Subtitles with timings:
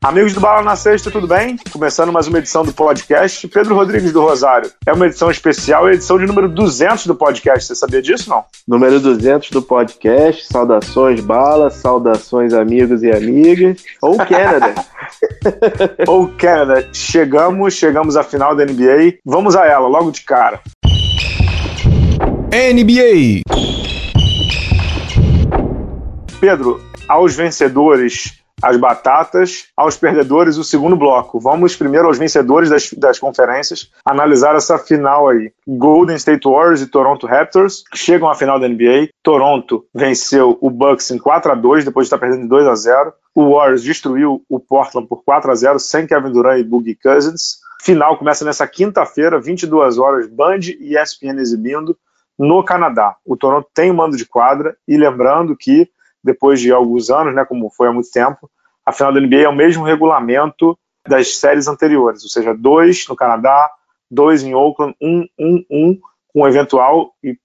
[0.00, 1.56] Amigos do Bala na Sexta, tudo bem?
[1.72, 3.48] Começando mais uma edição do podcast.
[3.48, 4.70] Pedro Rodrigues do Rosário.
[4.86, 7.66] É uma edição especial, é a edição de número 200 do podcast.
[7.66, 8.44] Você sabia disso, não?
[8.66, 10.46] Número 200 do podcast.
[10.46, 11.68] Saudações, Bala.
[11.68, 13.82] Saudações, amigos e amigas.
[14.00, 14.72] Ou Canada.
[16.06, 16.88] Ou Canada.
[16.92, 19.18] Chegamos, chegamos à final da NBA.
[19.26, 20.60] Vamos a ela, logo de cara.
[22.52, 23.42] NBA.
[26.40, 31.38] Pedro, aos vencedores as batatas, aos perdedores o segundo bloco.
[31.40, 35.52] Vamos primeiro aos vencedores das, das conferências, analisar essa final aí.
[35.66, 39.08] Golden State Warriors e Toronto Raptors chegam à final da NBA.
[39.22, 43.12] Toronto venceu o Bucks em 4 a 2 depois de estar perdendo 2 a 0.
[43.34, 47.58] O Warriors destruiu o Portland por 4 a 0 sem Kevin Durant e Boogie Cousins.
[47.82, 51.96] Final começa nessa quinta-feira, 22 horas, Band e ESPN exibindo
[52.38, 53.16] no Canadá.
[53.24, 55.88] O Toronto tem o mando de quadra e lembrando que
[56.22, 58.50] depois de alguns anos, né, como foi há muito tempo,
[58.84, 63.16] a final da NBA é o mesmo regulamento das séries anteriores, ou seja, dois no
[63.16, 63.70] Canadá,
[64.10, 67.36] dois em Oakland, um, um, um, com um eventual e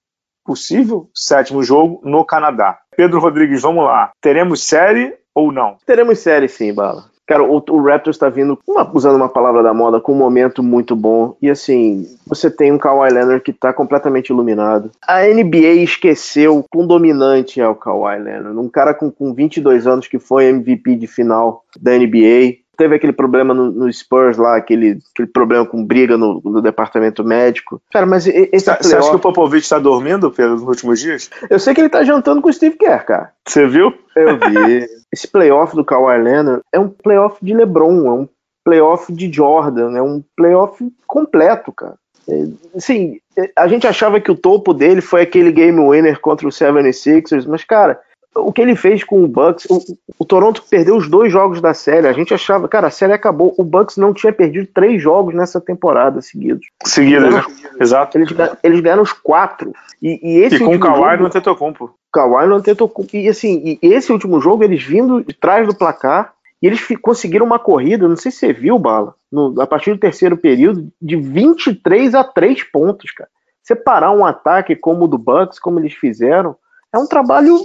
[0.46, 2.80] possível sétimo jogo no Canadá.
[2.96, 4.12] Pedro Rodrigues, vamos lá.
[4.22, 5.78] Teremos série ou não?
[5.86, 7.13] Teremos série sim, Bala.
[7.26, 10.62] Cara, o, o Raptors está vindo, uma, usando uma palavra da moda, com um momento
[10.62, 11.36] muito bom.
[11.42, 14.92] E assim, você tem um Kawhi Leonard que está completamente iluminado.
[15.08, 18.58] A NBA esqueceu quão dominante é o Kawhi Leonard.
[18.58, 23.14] Um cara com, com 22 anos que foi MVP de final da NBA, teve aquele
[23.14, 27.82] problema no, no, Spurs lá, aquele, aquele problema com briga no, no departamento médico.
[27.92, 28.96] Cara, mas esse Você playoff...
[28.96, 31.30] acha que o Popovich tá dormindo, Pedro, nos últimos dias?
[31.50, 33.32] Eu sei que ele tá jantando com o Steve Kerr, cara.
[33.48, 33.94] Você viu?
[34.18, 34.86] Eu vi.
[35.14, 38.28] esse playoff do Kawhi Leonard é um playoff de LeBron, é um
[38.66, 41.96] playoff de Jordan, é um playoff completo, cara.
[42.28, 43.20] É, assim,
[43.56, 47.64] a gente achava que o topo dele foi aquele game winner contra o 76ers, mas,
[47.64, 48.02] cara,
[48.36, 49.80] o que ele fez com o Bucks, o,
[50.18, 52.08] o, Toronto perdeu os dois jogos da série.
[52.08, 53.54] A gente achava, cara, a série acabou.
[53.58, 56.66] O Bucks não tinha perdido três jogos nessa temporada seguidos.
[56.84, 57.44] Seguidos, né?
[57.80, 58.18] exato.
[58.18, 58.30] Eles,
[58.64, 59.74] eles ganharam os quatro.
[60.02, 61.94] E, e esse e com o Kawhi no Antetokounmpo.
[62.12, 63.16] Kawhi no Antetokounmpo.
[63.16, 67.46] E assim, e esse último jogo, eles vindo de trás do placar, e eles conseguiram
[67.46, 71.18] uma corrida, não sei se você viu, Bala, no, a partir do terceiro período, de
[71.18, 73.30] 23 a 3 pontos, cara.
[73.62, 76.56] Separar um ataque como o do Bucks, como eles fizeram,
[76.94, 77.58] é um trabalho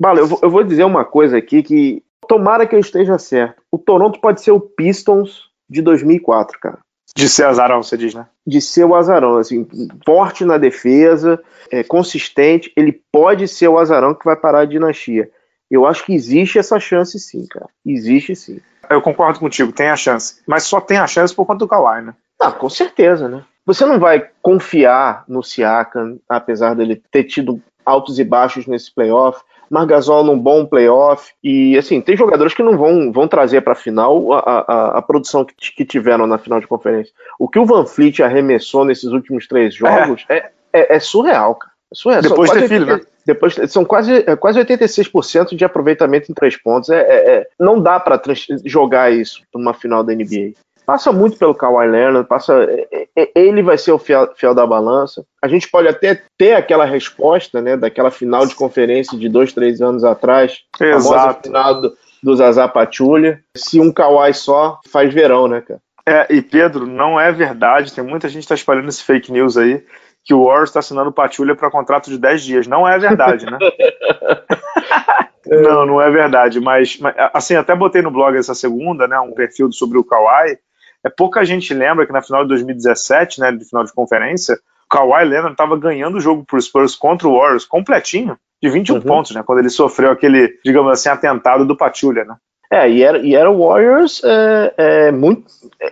[0.00, 3.62] Bala, eu vou, eu vou dizer uma coisa aqui que tomara que eu esteja certo.
[3.70, 6.78] O Toronto pode ser o Pistons de 2004, cara.
[7.16, 8.26] De ser azarão, você diz, né?
[8.46, 9.66] De ser o azarão, assim,
[10.04, 15.30] forte na defesa, é, consistente, ele pode ser o azarão que vai parar a dinastia.
[15.70, 17.68] Eu acho que existe essa chance sim, cara.
[17.84, 18.60] Existe sim.
[18.88, 20.40] Eu concordo contigo, tem a chance.
[20.46, 22.14] Mas só tem a chance por conta do Kawhi, né?
[22.40, 23.44] Ah, com certeza, né?
[23.66, 29.42] Você não vai confiar no Siakam, apesar dele ter tido altos e baixos nesse playoff.
[29.70, 31.32] Margasol num bom playoff.
[31.42, 35.44] E assim, tem jogadores que não vão, vão trazer para a final a, a, produção
[35.44, 37.12] que, que, tiveram na final de conferência.
[37.38, 41.54] O que o Van Fleet arremessou nesses últimos três jogos é, é, é, é surreal,
[41.54, 41.72] cara.
[41.90, 42.22] É surreal.
[42.22, 43.00] Depois de ter filho, né?
[43.26, 46.88] Depois, são quase, é quase 86% de aproveitamento em três pontos.
[46.88, 48.18] É, é, é não dá para
[48.64, 50.54] jogar isso numa final da NBA
[50.88, 54.66] passa muito pelo Kawhi Leonard, passa, é, é, ele vai ser o fiel, fiel, da
[54.66, 55.22] balança.
[55.42, 59.82] A gente pode até ter aquela resposta, né, daquela final de conferência de dois, três
[59.82, 61.46] anos atrás, Exato.
[61.46, 63.38] final do, do Zazá Patulha.
[63.54, 65.78] Se um Kawhi só faz verão, né, cara?
[66.06, 69.58] É, e Pedro, não é verdade, tem muita gente que está espalhando esse fake news
[69.58, 69.84] aí,
[70.24, 72.66] que o Warriors está assinando Patulha para contrato de 10 dias.
[72.66, 73.58] Não é verdade, né?
[75.46, 79.32] não, não é verdade, mas, mas, assim, até botei no blog essa segunda, né, um
[79.32, 80.58] perfil sobre o Kawhi,
[81.04, 84.88] é pouca gente lembra que na final de 2017, né, de final de conferência, o
[84.88, 89.00] Kawhi Leonard estava ganhando o jogo pro Spurs contra o Warriors completinho, de 21 uhum.
[89.02, 92.36] pontos, né, quando ele sofreu aquele, digamos assim, atentado do Patulha, né.
[92.70, 95.44] É, e era, e era o Warriors é, é, muito.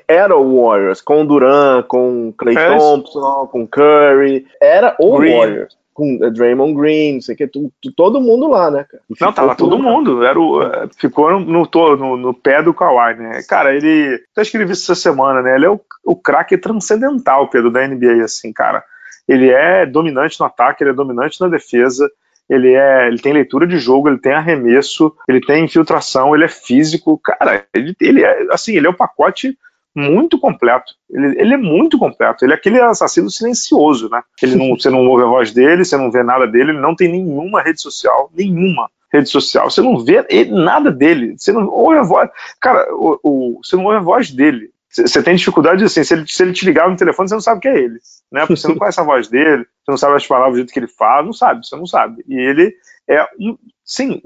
[0.06, 4.46] Era o Warriors, com o Duran, com Clay é Thompson, com Curry.
[4.60, 5.38] Era o Green.
[5.38, 9.02] Warriors com Draymond Green, não sei o que, tu, tu, todo mundo lá, né, cara?
[9.18, 10.22] Não, tava todo mundo.
[10.22, 13.40] Era o, é, ficou no, no, no, pé do Kawhi, né?
[13.48, 14.22] Cara, ele.
[14.32, 15.56] Até escrevi isso essa semana, né?
[15.56, 18.84] Ele é o, o craque transcendental, Pedro, da NBA, assim, cara.
[19.26, 22.06] Ele é dominante no ataque, ele é dominante na defesa.
[22.48, 26.48] Ele, é, ele tem leitura de jogo, ele tem arremesso, ele tem infiltração, ele é
[26.48, 27.18] físico.
[27.24, 29.56] Cara, ele, ele é assim, ele é o pacote
[29.96, 30.92] muito completo.
[31.10, 32.44] Ele, ele, é muito completo.
[32.44, 34.22] Ele é aquele assassino silencioso, né?
[34.42, 36.94] Ele não, você não ouve a voz dele, você não vê nada dele, ele não
[36.94, 39.70] tem nenhuma rede social, nenhuma rede social.
[39.70, 41.34] Você não vê ele, nada dele.
[41.38, 42.28] Você não ouve a voz.
[42.60, 44.70] Cara, o, o, você não ouve a voz dele.
[44.90, 47.62] você tem dificuldade assim, se ele, se ele te ligar no telefone, você não sabe
[47.62, 47.98] que é ele,
[48.30, 48.40] né?
[48.40, 50.78] Porque você não conhece a voz dele, você não sabe as palavras do jeito que
[50.78, 52.22] ele fala, não sabe, você não sabe.
[52.28, 52.74] E ele
[53.08, 54.20] é, um, sim,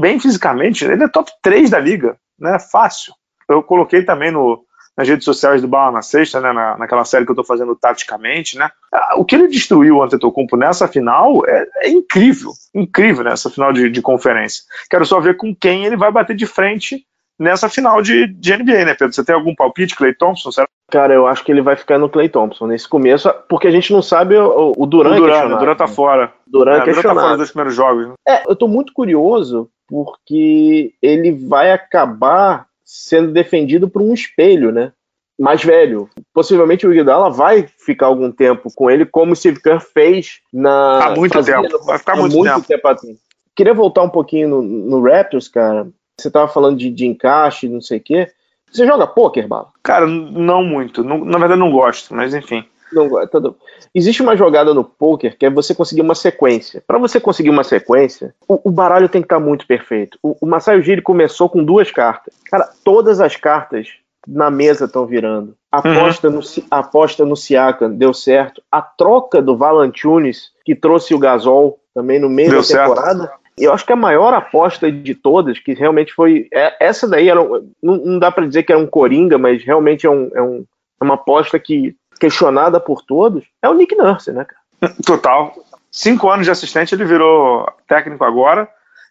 [0.00, 2.58] bem fisicamente, ele é top 3 da liga, né?
[2.58, 3.14] Fácil.
[3.48, 4.64] Eu coloquei também no,
[4.96, 7.74] nas redes sociais do Bala na Sexta, né, na, naquela série que eu estou fazendo
[7.74, 8.70] taticamente, né,
[9.16, 13.90] o que ele destruiu o Antetokounmpo nessa final é, é incrível, incrível nessa final de,
[13.90, 14.62] de, conferência.
[14.88, 17.04] Quero só ver com quem ele vai bater de frente
[17.38, 19.12] nessa final de, de NBA, né, Pedro?
[19.12, 20.52] Você tem algum palpite, Clay Thompson?
[20.52, 20.68] Será?
[20.90, 23.92] Cara, eu acho que ele vai ficar no Clay Thompson nesse começo, porque a gente
[23.92, 25.16] não sabe o, o Durant.
[25.16, 26.32] O Durant, o Durant tá fora.
[26.46, 28.08] Durant, é, Durant tá fora dos primeiros jogos.
[28.08, 28.14] Né?
[28.28, 34.92] É, eu tô muito curioso porque ele vai acabar sendo defendido por um espelho, né?
[35.38, 36.08] mais velho.
[36.32, 41.06] Possivelmente o Iguodala vai ficar algum tempo com ele, como o Steve Kerr fez na.
[41.06, 41.84] Há muito tempo.
[41.84, 42.66] Vai ficar muito, muito tempo.
[42.66, 43.18] tempo assim.
[43.54, 45.88] Queria voltar um pouquinho no, no Raptors, cara.
[46.18, 48.28] Você tava falando de, de encaixe, não sei o quê.
[48.70, 49.68] Você joga poker, Bala?
[49.82, 51.04] Cara, não muito.
[51.04, 52.64] Não, na verdade, não gosto, mas enfim.
[52.94, 53.56] Não gosto.
[53.94, 56.82] Existe uma jogada no poker que é você conseguir uma sequência.
[56.86, 60.18] Para você conseguir uma sequência, o, o, baralho tem que estar tá muito perfeito.
[60.22, 62.34] O, o Masayo Giri começou com duas cartas.
[62.50, 63.88] Cara, todas as cartas
[64.26, 65.54] na mesa estão virando.
[65.70, 66.34] A aposta, uhum.
[66.34, 68.62] no, a aposta no Siakam deu certo.
[68.70, 73.18] A troca do Valantunes, que trouxe o Gasol também no meio deu da temporada.
[73.26, 73.44] Certo.
[73.56, 76.48] Eu acho que a maior aposta de todas, que realmente foi.
[76.52, 77.40] É, essa daí era.
[77.80, 80.64] Não, não dá para dizer que era um coringa, mas realmente é, um, é, um,
[81.00, 84.94] é uma aposta que questionada por todos, é o Nick Nurse, né, cara?
[85.04, 85.54] Total.
[85.90, 88.68] Cinco anos de assistente, ele virou técnico agora,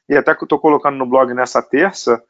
[0.10, 2.22] e até que eu tô colocando no blog nessa terça,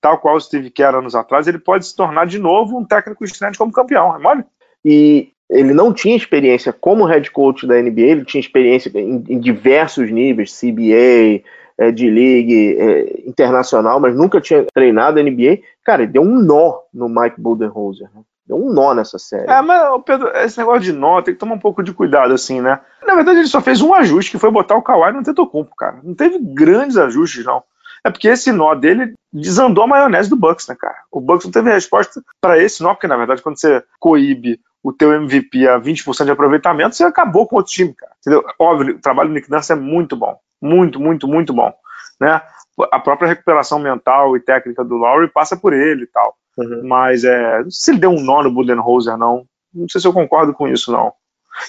[0.00, 3.24] tal qual o Steve Kerr anos atrás, ele pode se tornar de novo um técnico
[3.24, 4.44] estreante como campeão, é mole?
[4.84, 9.38] E ele não tinha experiência como head coach da NBA, ele tinha experiência em, em
[9.38, 11.42] diversos níveis, CBA,
[11.78, 15.58] é, de league é, internacional, mas nunca tinha treinado NBA.
[15.84, 18.22] Cara, ele deu um nó no Mike Budenholzer, né?
[18.46, 19.50] Deu um nó nessa série.
[19.50, 22.60] É, mas, Pedro, esse negócio de nó tem que tomar um pouco de cuidado, assim,
[22.60, 22.80] né?
[23.06, 26.00] Na verdade, ele só fez um ajuste, que foi botar o Kawhi no Tetocumpo, cara.
[26.02, 27.62] Não teve grandes ajustes, não.
[28.04, 30.96] É porque esse nó dele desandou a maionese do Bucks, né, cara?
[31.10, 34.92] O Bucks não teve resposta para esse nó, porque na verdade quando você coíbe o
[34.92, 38.12] teu MVP a 20% de aproveitamento, você acabou com o outro time, cara.
[38.20, 38.44] Entendeu?
[38.58, 40.36] Óbvio, o trabalho do Nick Nurse é muito bom.
[40.60, 41.72] Muito, muito, muito bom.
[42.20, 42.42] Né?
[42.90, 46.36] A própria recuperação mental e técnica do Lowry passa por ele e tal.
[46.58, 46.82] Uhum.
[46.84, 49.44] Mas é, não sei se ele deu um nó no Budenholzer, não.
[49.74, 51.12] Não sei se eu concordo com isso, não.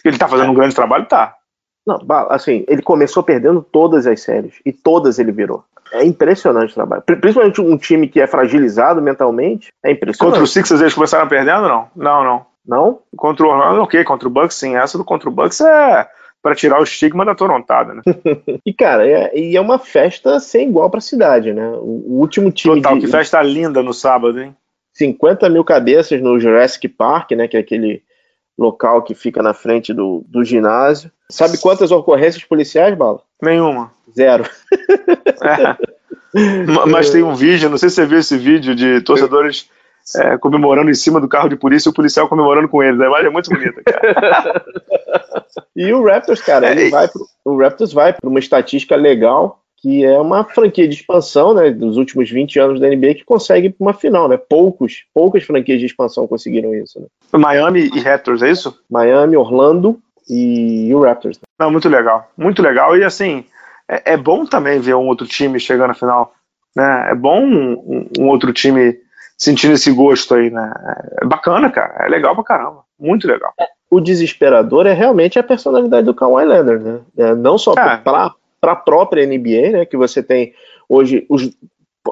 [0.04, 0.52] Ele tá fazendo é.
[0.52, 1.06] um grande trabalho?
[1.06, 1.36] Tá.
[1.86, 2.00] Não,
[2.30, 5.64] assim, ele começou perdendo todas as séries e todas ele virou.
[5.92, 7.04] É impressionante o trabalho.
[7.04, 9.72] Principalmente um time que é fragilizado mentalmente.
[9.84, 10.32] É impressionante.
[10.32, 11.88] Contra o Sixers eles começaram perdendo, não?
[11.96, 12.46] Não, não.
[12.66, 13.00] Não?
[13.18, 14.04] Contra o Orlando, ok.
[14.06, 14.76] Contra o Bucks, sim.
[14.76, 16.08] Essa do contra o Bucks é
[16.42, 18.02] para tirar o estigma da Torontada, né?
[18.66, 21.68] e, cara, é, e é uma festa sem igual pra cidade, né?
[21.68, 22.76] O, o último time.
[22.76, 23.02] Total, de...
[23.02, 24.56] que festa linda no sábado, hein?
[24.94, 27.48] 50 mil cabeças no Jurassic Park, né?
[27.48, 28.04] Que é aquele
[28.58, 31.12] local que fica na frente do, do ginásio.
[31.30, 33.22] Sabe quantas ocorrências policiais, Bala?
[33.42, 33.92] Nenhuma.
[34.16, 34.46] Zero.
[36.36, 36.90] É.
[36.90, 39.70] Mas tem um vídeo, não sei se você viu esse vídeo de torcedores
[40.18, 43.00] é, comemorando em cima do carro de polícia e o policial comemorando com eles.
[43.00, 44.66] A imagem é muito bonita, cara.
[45.76, 49.63] e o Raptors, cara, ele é, vai pro, o Raptors vai para uma estatística legal
[49.84, 53.70] que é uma franquia de expansão, né, dos últimos 20 anos da NBA que consegue
[53.70, 54.38] para uma final, né?
[54.38, 57.08] Poucos, poucas franquias de expansão conseguiram isso, né?
[57.38, 58.80] Miami e Raptors, é isso?
[58.90, 60.00] Miami, Orlando
[60.30, 61.38] e, e o Raptors.
[61.60, 63.44] Não, muito legal, muito legal e assim
[63.86, 66.34] é, é, bom também ver um outro time chegando na final,
[66.74, 67.12] né?
[67.12, 68.98] É bom um, um outro time
[69.38, 70.74] sentindo esse gosto aí, né?
[71.22, 73.52] É bacana, cara, é legal pra caramba, muito legal.
[73.92, 77.00] O desesperador é realmente a personalidade do Kawhi Leonard, né?
[77.18, 77.98] É, não só é.
[77.98, 79.86] para para a própria NBA, né?
[79.86, 80.54] Que você tem
[80.88, 81.52] hoje os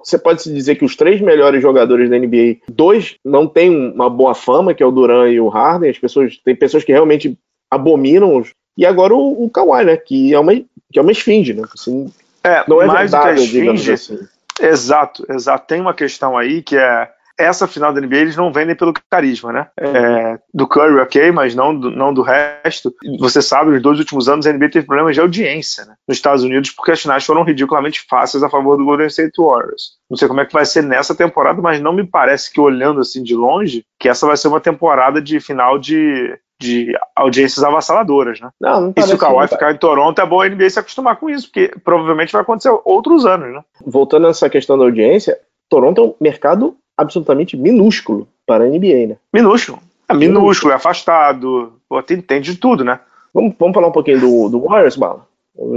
[0.04, 4.10] você pode se dizer que os três melhores jogadores da NBA, dois não têm uma
[4.10, 5.90] boa fama, que é o Duran e o Harden.
[5.90, 7.38] As pessoas tem pessoas que realmente
[7.70, 9.98] abominam os, e agora o, o Kawhi, né?
[9.98, 11.64] Que é uma que é uma esfinge, né?
[11.74, 12.12] Assim,
[12.44, 13.92] é, não é mais verdade, do que a esfinge.
[13.94, 14.20] Assim.
[14.62, 15.68] Exato, exato.
[15.68, 17.10] Tem uma questão aí que é
[17.42, 19.68] essa final da NBA eles não vendem pelo carisma, né?
[19.78, 20.40] É.
[20.54, 22.94] Do Curry, ok, mas não do, não do resto.
[23.20, 25.96] Você sabe, nos dois últimos anos a NBA teve problemas de audiência né?
[26.08, 29.92] nos Estados Unidos porque as finais foram ridiculamente fáceis a favor do Golden State Warriors.
[30.10, 33.00] Não sei como é que vai ser nessa temporada, mas não me parece que olhando
[33.00, 38.40] assim de longe que essa vai ser uma temporada de final de de audiências avassaladoras,
[38.40, 38.50] né?
[38.62, 41.16] Não, não e se o Kawhi ficar em Toronto, é bom a NBA se acostumar
[41.16, 43.64] com isso, porque provavelmente vai acontecer outros anos, né?
[43.84, 49.16] Voltando nessa questão da audiência, Toronto é um mercado absolutamente minúsculo para a NBA, né?
[49.34, 49.80] Minúsculo.
[50.08, 51.74] É minúsculo, é afastado.
[51.88, 53.00] Pô, tem, tem de tudo, né?
[53.34, 55.26] Vamos, vamos falar um pouquinho do, do Warriors, Bala?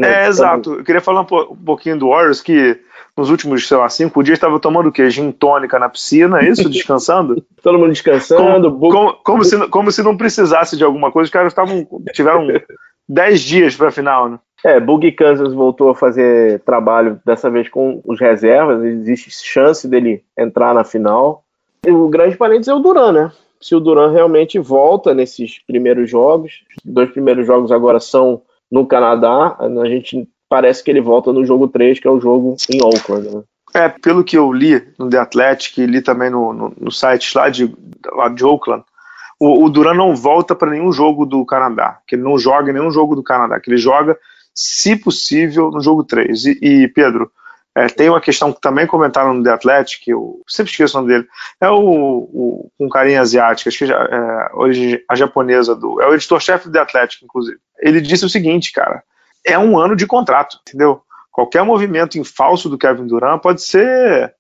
[0.03, 0.75] É, exato.
[0.75, 2.79] Eu queria falar um, pouquinho do Warriors, que
[3.17, 5.11] nos últimos, sei lá, cinco dias estava tomando o quê?
[5.11, 6.69] Gin tônica na piscina, é isso?
[6.71, 7.45] Descansando?
[7.63, 8.71] Todo mundo descansando.
[8.73, 11.27] Como, como, como, se, como se não precisasse de alguma coisa.
[11.27, 12.47] Os caras estavam tiveram
[13.09, 14.39] dez dias para a final, né?
[14.65, 18.83] É, Boogie Kansas voltou a fazer trabalho, dessa vez com os reservas.
[18.83, 21.45] Existe chance dele entrar na final.
[21.87, 23.33] E o grande parênteses é o Duran, né?
[23.61, 28.87] Se o Duran realmente volta nesses primeiros jogos, os dois primeiros jogos agora são no
[28.87, 32.83] Canadá, a gente parece que ele volta no jogo 3, que é o jogo em
[32.83, 33.29] Oakland.
[33.29, 33.43] Né?
[33.75, 37.37] É, pelo que eu li no The Athletic e li também no, no, no site
[37.37, 37.75] lá de,
[38.13, 38.85] lá de Oakland,
[39.39, 42.91] o, o Duran não volta para nenhum jogo do Canadá, que ele não joga nenhum
[42.91, 44.19] jogo do Canadá, que ele joga,
[44.55, 46.47] se possível, no jogo 3.
[46.47, 47.31] E, e Pedro,
[47.77, 51.13] é, tem uma questão que também comentaram no The Athletic, eu sempre esqueço o nome
[51.13, 51.29] dele,
[51.61, 56.01] é o, o um carinha asiático, acho que é, é a japonesa do.
[56.01, 57.59] É o editor-chefe do The Athletic, inclusive.
[57.81, 59.03] Ele disse o seguinte, cara:
[59.45, 61.03] é um ano de contrato, entendeu?
[61.33, 64.33] Qualquer movimento em falso do Kevin Durant pode ser.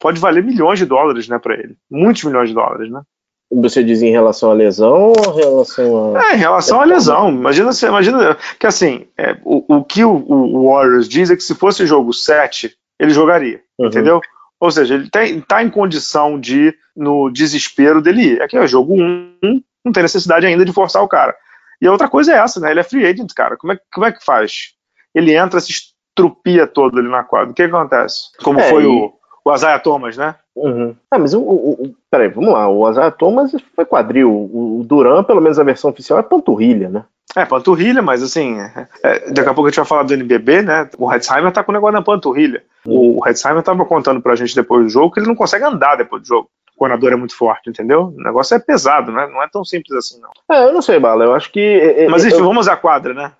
[0.00, 1.76] pode valer milhões de dólares, né, para ele.
[1.90, 3.02] Muitos milhões de dólares, né?
[3.50, 6.22] Você diz em relação à lesão ou em relação a.
[6.22, 7.30] É, em relação à lesão.
[7.30, 11.54] Imagina, imagina que assim, é, o, o que o, o, Warriors diz é que se
[11.54, 13.86] fosse jogo 7, ele jogaria, uhum.
[13.86, 14.20] entendeu?
[14.60, 18.42] Ou seja, ele está em condição de, no desespero dele ir.
[18.42, 21.34] Aqui é jogo 1, não tem necessidade ainda de forçar o cara.
[21.80, 22.70] E a outra coisa é essa, né?
[22.70, 23.56] Ele é free agent, cara.
[23.56, 24.74] Como é, como é que faz?
[25.14, 27.50] Ele entra, se estrupia todo ali na quadra.
[27.50, 28.16] O que, que acontece?
[28.42, 28.86] Como é, foi e...
[28.86, 29.12] o,
[29.48, 30.34] o Isaiah Thomas, né?
[30.54, 30.94] Uhum.
[31.10, 32.68] Ah, mas o, o, o, Peraí, vamos lá.
[32.68, 34.30] O Isaiah Thomas foi quadril.
[34.30, 37.04] O, o Duran, pelo menos a versão oficial, é panturrilha, né?
[37.36, 40.62] É, panturrilha, mas assim, é, é daqui a pouco a gente vai falar do NBB,
[40.62, 40.88] né?
[40.98, 42.62] O Hetzheimer tá com o negócio na panturrilha.
[42.86, 43.18] Uhum.
[43.18, 46.22] O Hetzheimer tava contando pra gente depois do jogo que ele não consegue andar depois
[46.22, 46.50] do jogo.
[46.74, 48.14] O cornador é muito forte, entendeu?
[48.16, 49.28] O negócio é pesado, né?
[49.30, 50.30] Não é tão simples assim, não.
[50.50, 51.24] É, eu não sei, Bala.
[51.24, 51.60] Eu acho que.
[51.60, 52.44] É, mas enfim, eu...
[52.44, 53.32] vamos à quadra, né?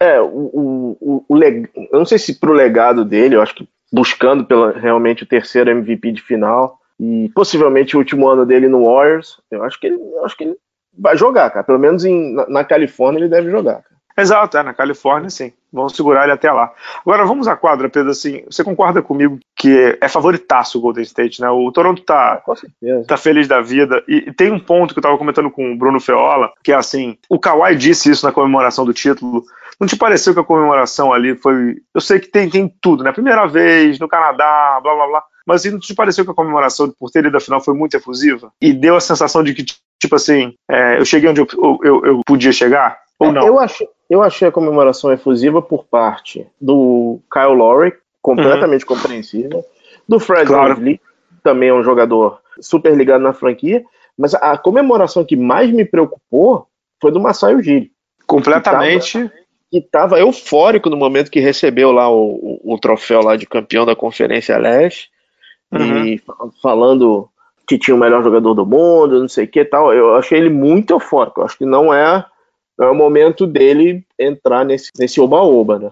[0.00, 1.68] É, o, o, o, o leg...
[1.74, 5.70] eu não sei se pro legado dele, eu acho que buscando pela, realmente o terceiro
[5.70, 9.98] MVP de final e possivelmente o último ano dele no Warriors, eu acho que ele,
[10.22, 10.56] acho que ele
[10.98, 11.64] vai jogar, cara.
[11.64, 13.76] Pelo menos em, na, na Califórnia ele deve jogar.
[13.76, 13.96] Cara.
[14.18, 15.50] Exato, é, na Califórnia sim.
[15.72, 16.72] Vamos segurar ele até lá.
[17.00, 18.10] Agora vamos à quadra, Pedro.
[18.10, 21.48] Assim, você concorda comigo que é favoritaço o Golden State, né?
[21.48, 22.42] O Toronto tá,
[23.06, 24.02] tá feliz da vida.
[24.06, 26.74] E, e tem um ponto que eu tava comentando com o Bruno Feola, que é
[26.74, 29.44] assim: o Kawhi disse isso na comemoração do título.
[29.78, 31.76] Não te pareceu que a comemoração ali foi.
[31.94, 33.12] Eu sei que tem, tem tudo, né?
[33.12, 35.24] Primeira vez no Canadá, blá blá blá.
[35.46, 38.50] Mas não te pareceu que a comemoração por ter ido à final foi muito efusiva?
[38.60, 39.64] E deu a sensação de que,
[40.00, 41.46] tipo assim, é, eu cheguei onde eu,
[41.84, 42.98] eu, eu podia chegar?
[43.18, 43.46] Ou não?
[43.46, 48.96] Eu, achei, eu achei a comemoração efusiva por parte do Kyle Lowry, completamente uhum.
[48.96, 49.64] compreensível,
[50.08, 50.76] do Fred claro.
[51.42, 53.84] também é um jogador super ligado na franquia,
[54.18, 56.66] mas a comemoração que mais me preocupou
[57.00, 57.92] foi do Masai Ujiri.
[58.26, 59.30] Completamente.
[59.70, 63.84] Que estava eufórico no momento que recebeu lá o, o, o, troféu lá de campeão
[63.84, 65.10] da Conferência Leste
[65.72, 66.04] uhum.
[66.04, 66.22] e
[66.62, 67.28] falando
[67.66, 69.92] que tinha o melhor jogador do mundo, não sei o que tal.
[69.92, 71.40] Eu achei ele muito eufórico.
[71.40, 72.24] Eu acho que não é,
[72.78, 75.90] não é o momento dele entrar nesse nesse oba-oba, né?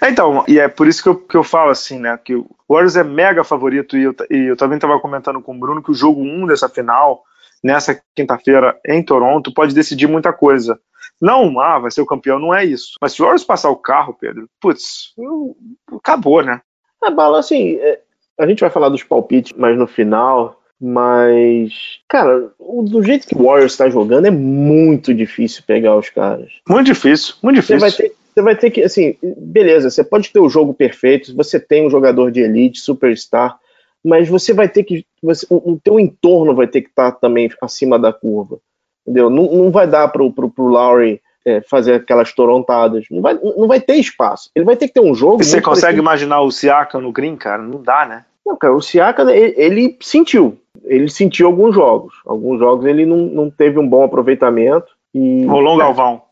[0.00, 2.18] É, então, e é por isso que eu, que eu falo assim, né?
[2.22, 5.58] Que o Warriors é mega favorito, e eu, e eu também estava comentando com o
[5.58, 7.22] Bruno que o jogo 1 dessa final,
[7.62, 10.78] nessa quinta-feira em Toronto, pode decidir muita coisa.
[11.20, 12.92] Não, ah, vai ser o campeão, não é isso.
[13.00, 15.14] Mas se o Warriors passar o carro, Pedro, putz,
[15.92, 16.60] acabou, né?
[17.02, 18.00] É, bala, assim, é,
[18.38, 23.44] a gente vai falar dos palpites mais no final, mas, cara, do jeito que o
[23.44, 26.52] Warriors está jogando, é muito difícil pegar os caras.
[26.68, 27.78] Muito difícil, muito difícil.
[27.78, 31.34] Você vai ter, você vai ter que, assim, beleza, você pode ter o jogo perfeito,
[31.34, 33.58] você tem um jogador de elite, superstar,
[34.04, 37.18] mas você vai ter que, você, o, o teu entorno vai ter que estar tá
[37.18, 38.58] também acima da curva,
[39.06, 39.30] entendeu?
[39.30, 43.04] Não, não vai dar pro, pro Lowry é, fazer aquelas torontadas.
[43.10, 44.50] Não vai, não vai ter espaço.
[44.54, 45.44] Ele vai ter que ter um jogo.
[45.44, 46.02] Você consegue parecido.
[46.02, 47.62] imaginar o Siaka no Green, cara?
[47.62, 48.24] Não dá, né?
[48.44, 50.58] Não, cara, o Siaka, ele, ele, sentiu.
[50.84, 52.14] Ele sentiu alguns jogos.
[52.26, 54.86] Alguns jogos ele não, não teve um bom aproveitamento.
[55.14, 56.22] E, rolou um Galvão.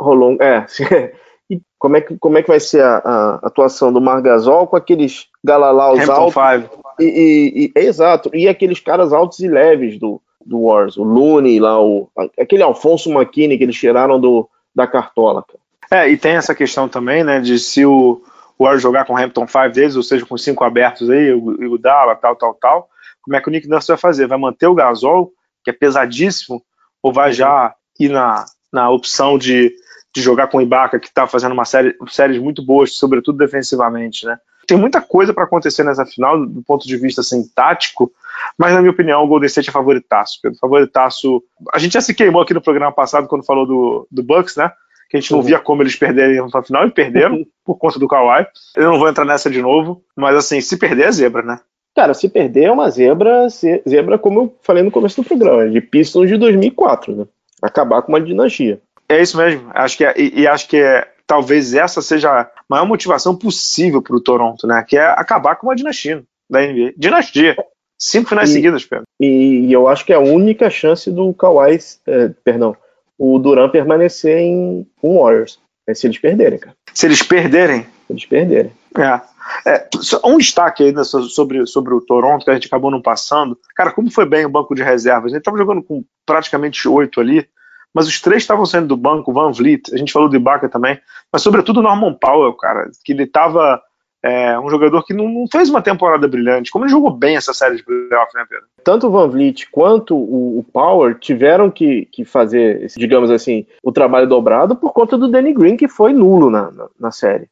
[0.00, 0.64] Rolou, é.
[1.50, 4.74] E como é que, como é que vai ser a, a atuação do Margasol com
[4.74, 6.34] aqueles galalaus Hampton altos?
[6.34, 6.70] Five.
[6.98, 8.30] E, e, e, é exato.
[8.32, 12.08] E aqueles caras altos e leves do, do Wars, o Looney lá, o,
[12.38, 15.44] aquele Alfonso McKinney que eles tiraram do, da cartola.
[15.44, 16.04] Cara.
[16.04, 18.22] É, e tem essa questão também, né, de se o,
[18.58, 21.72] o Warriors jogar com o Hampton 5 deles, ou seja, com cinco abertos aí, o,
[21.72, 22.88] o Dala, tal, tal, tal,
[23.22, 24.26] como é que o Nick Nurse vai fazer?
[24.26, 25.32] Vai manter o Gasol,
[25.64, 26.62] que é pesadíssimo,
[27.02, 29.72] ou vai já ir na, na opção de,
[30.14, 34.26] de jogar com o Ibaka, que está fazendo uma série séries muito boas, sobretudo defensivamente,
[34.26, 34.38] né?
[34.66, 38.12] Tem muita coisa para acontecer nessa final, do ponto de vista assim, tático,
[38.56, 40.38] mas na minha opinião o Golden State é favoritaço.
[40.40, 40.58] Pedro.
[40.58, 41.42] Favoritaço.
[41.72, 44.70] A gente já se queimou aqui no programa passado quando falou do, do Bucks, né?
[45.12, 45.44] que a gente não uhum.
[45.44, 48.46] via como eles perderem na final, e perderam por conta do Kawhi.
[48.74, 51.60] Eu não vou entrar nessa de novo, mas assim, se perder é zebra, né?
[51.94, 53.46] Cara, se perder é uma zebra,
[53.86, 57.26] zebra como eu falei no começo do programa, de Pistons de 2004, né?
[57.60, 58.80] Acabar com uma dinastia.
[59.12, 59.70] É isso mesmo.
[59.74, 64.00] Acho que é, e, e acho que é, talvez essa seja a maior motivação possível
[64.00, 64.82] para o Toronto, né?
[64.88, 66.94] Que é acabar com uma dinastia da NBA.
[66.96, 67.56] Dinastia.
[67.98, 69.04] Cinco finais e, seguidas, Pedro.
[69.20, 72.74] E, e, eu acho que é a única chance do Kawhi, é, perdão,
[73.18, 75.60] o Duran permanecer em com Warriors.
[75.86, 76.74] É se eles perderem, cara.
[76.94, 77.82] Se eles perderem?
[78.06, 78.72] Se eles perderem.
[78.98, 79.20] É.
[79.66, 79.88] É,
[80.24, 83.58] um destaque ainda sobre, sobre o Toronto, que a gente acabou não passando.
[83.74, 85.32] Cara, como foi bem o banco de reservas?
[85.32, 87.46] Ele estava jogando com praticamente oito ali,
[87.94, 91.00] mas os três estavam saindo do banco, Van Vliet, a gente falou do Ibaka também,
[91.32, 93.82] mas sobretudo o Norman Powell, cara, que ele estava
[94.22, 96.70] é, um jogador que não, não, fez uma temporada brilhante.
[96.70, 98.66] Como ele jogou bem essa série de playoff, né, Pedro?
[98.84, 103.90] Tanto o Van Vliet quanto o, o Power tiveram que, que fazer, digamos assim, o
[103.90, 107.48] trabalho dobrado por conta do Danny Green, que foi nulo na, na, na série.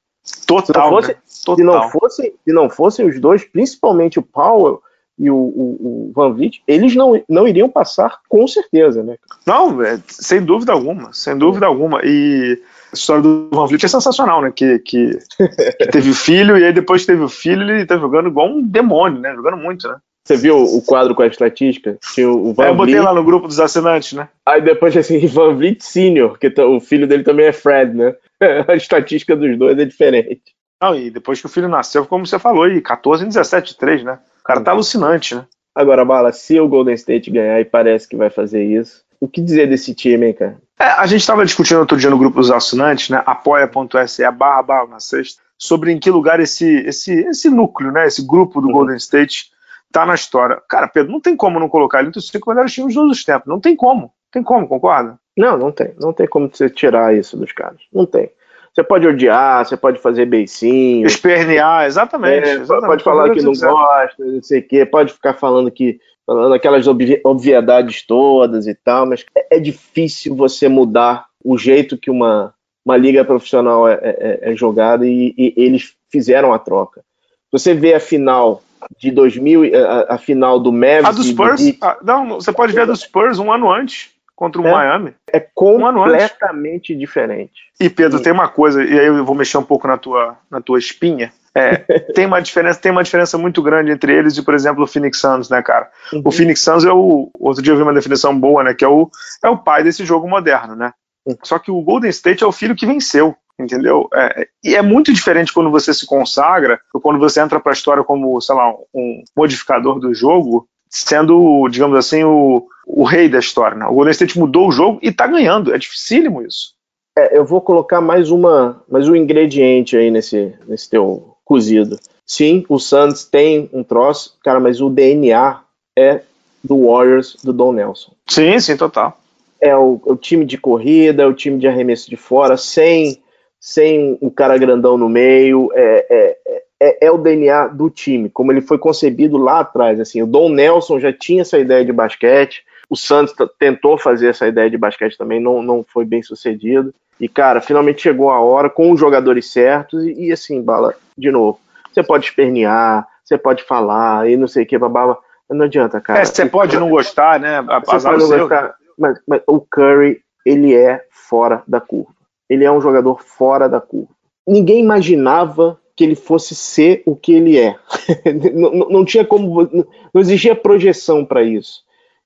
[0.46, 1.16] Total, se não, fosse, né?
[1.44, 1.56] Total.
[1.56, 4.80] Se, não fosse, se não fossem os dois, principalmente o Powell
[5.20, 9.16] e o, o, o, Van Vliet, eles não, não iriam passar com certeza, né?
[9.46, 12.00] Não, é, sem dúvida alguma, sem dúvida alguma.
[12.02, 12.58] E
[12.90, 14.50] a história do Van Vliet é sensacional, né?
[14.50, 15.10] Que, que,
[15.78, 18.62] que teve filho e aí depois que teve o filho ele tá jogando igual um
[18.62, 19.34] demônio, né?
[19.34, 19.96] Jogando muito, né?
[20.26, 21.98] Você viu o quadro com a estatística?
[22.14, 23.04] Que o Van é, eu botei Vliet...
[23.04, 24.26] lá no grupo dos assinantes, né?
[24.46, 28.14] Aí depois assim, Van Vliet Senior, que tá, o filho dele também é Fred, né?
[28.66, 30.42] a estatística dos dois é diferente.
[30.82, 34.02] Não, e depois que o filho nasceu, como você falou, e 14 em 17 3,
[34.02, 34.18] né?
[34.40, 35.46] O cara tá alucinante, né?
[35.74, 39.40] Agora, Bala, se o Golden State ganhar e parece que vai fazer isso, o que
[39.40, 40.56] dizer desse time, hein, cara?
[40.78, 43.22] É, a gente estava discutindo outro dia no grupo dos assinantes, né?
[43.26, 48.06] apoia.se barra barra na sexta, sobre em que lugar esse, esse, esse núcleo, né?
[48.06, 48.72] Esse grupo do uhum.
[48.72, 49.50] Golden State
[49.92, 50.60] tá na história.
[50.68, 53.18] Cara, Pedro, não tem como não colocar ele entre os cinco melhores times de todos
[53.18, 53.46] os tempos.
[53.46, 54.12] Não tem como.
[54.32, 55.18] Tem como, concorda?
[55.36, 55.94] Não, não tem.
[55.98, 57.80] Não tem como você tirar isso dos caras.
[57.92, 58.30] Não tem.
[58.72, 61.06] Você pode odiar, você pode fazer beicinho.
[61.06, 62.48] Espernear, exatamente.
[62.48, 62.86] É, exatamente.
[62.86, 65.98] Pode falar que não gosta, não sei o quê, pode ficar falando que.
[66.24, 72.10] falando aquelas obviedades todas e tal, mas é, é difícil você mudar o jeito que
[72.10, 72.54] uma,
[72.84, 77.02] uma liga profissional é, é, é jogada e, e, eles fizeram a troca.
[77.50, 78.62] Você vê a final
[78.98, 81.08] de 2000, a, a final do Mavericks.
[81.08, 81.66] A do Spurs?
[81.66, 81.76] Do...
[81.82, 85.14] Ah, não, você pode ver a do Spurs um ano antes contra o é, Miami.
[85.30, 87.60] É completamente um diferente.
[87.78, 88.24] E Pedro, Sim.
[88.24, 91.30] tem uma coisa, e aí eu vou mexer um pouco na tua, na tua espinha.
[91.54, 91.76] É,
[92.14, 95.18] tem uma diferença, tem uma diferença muito grande entre eles e, por exemplo, o Phoenix
[95.18, 95.90] Suns, né, cara?
[96.10, 96.22] Uhum.
[96.24, 97.30] O Phoenix Suns é o.
[97.38, 98.72] Outro dia eu vi uma definição boa, né?
[98.72, 99.10] Que é o,
[99.44, 100.94] é o pai desse jogo moderno, né?
[101.26, 101.36] Uhum.
[101.42, 104.08] Só que o Golden State é o filho que venceu entendeu?
[104.14, 107.74] É, e é muito diferente quando você se consagra, ou quando você entra para a
[107.74, 113.38] história como, sei lá, um modificador do jogo, sendo, digamos assim, o, o rei da
[113.38, 113.76] história.
[113.76, 113.86] Né?
[113.86, 115.72] O Golden State mudou o jogo e está ganhando.
[115.72, 116.74] É dificílimo isso.
[117.16, 121.98] É, eu vou colocar mais uma, mais um ingrediente aí nesse, nesse teu cozido.
[122.26, 125.60] Sim, o Suns tem um troço, cara, mas o DNA
[125.96, 126.22] é
[126.62, 128.12] do Warriors do Don Nelson.
[128.28, 129.18] Sim, sim, total.
[129.60, 133.20] É o, o time de corrida, é o time de arremesso de fora, sem
[133.60, 135.70] sem o cara grandão no meio.
[135.74, 140.00] É, é, é, é, o DNA do time, como ele foi concebido lá atrás.
[140.00, 144.48] Assim, o Don Nelson já tinha essa ideia de basquete, o Santos tentou fazer essa
[144.48, 146.92] ideia de basquete também, não, não foi bem sucedido.
[147.20, 151.30] E, cara, finalmente chegou a hora com os jogadores certos e, e assim, bala, de
[151.30, 151.60] novo.
[151.92, 155.18] Você pode espernear, você pode falar e não sei o que, babá.
[155.50, 156.20] Não adianta, cara.
[156.20, 157.60] É, você pode não gostar, né?
[157.60, 162.12] Você pode não gostar, mas, mas o Curry, ele é fora da curva.
[162.48, 164.08] Ele é um jogador fora da curva.
[164.46, 167.76] Ninguém imaginava que ele fosse ser o que ele é.
[168.54, 169.68] não, não, tinha como,
[170.14, 171.82] não existia projeção para isso.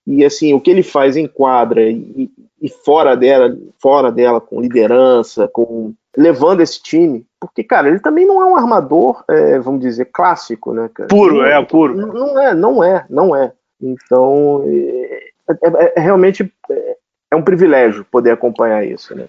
[0.06, 2.30] E assim, o que ele faz em quadra e,
[2.62, 8.24] e, fora dela, fora dela, com liderança, com levando esse time, porque cara, ele também
[8.24, 10.88] não é um armador, é, vamos dizer, clássico, né?
[10.94, 11.08] Cara?
[11.08, 11.96] Puro, não, é puro.
[11.96, 13.52] Não, é, não é, não é.
[13.82, 16.96] Então, é, é, é realmente é,
[17.32, 19.26] é um privilégio poder acompanhar isso, né?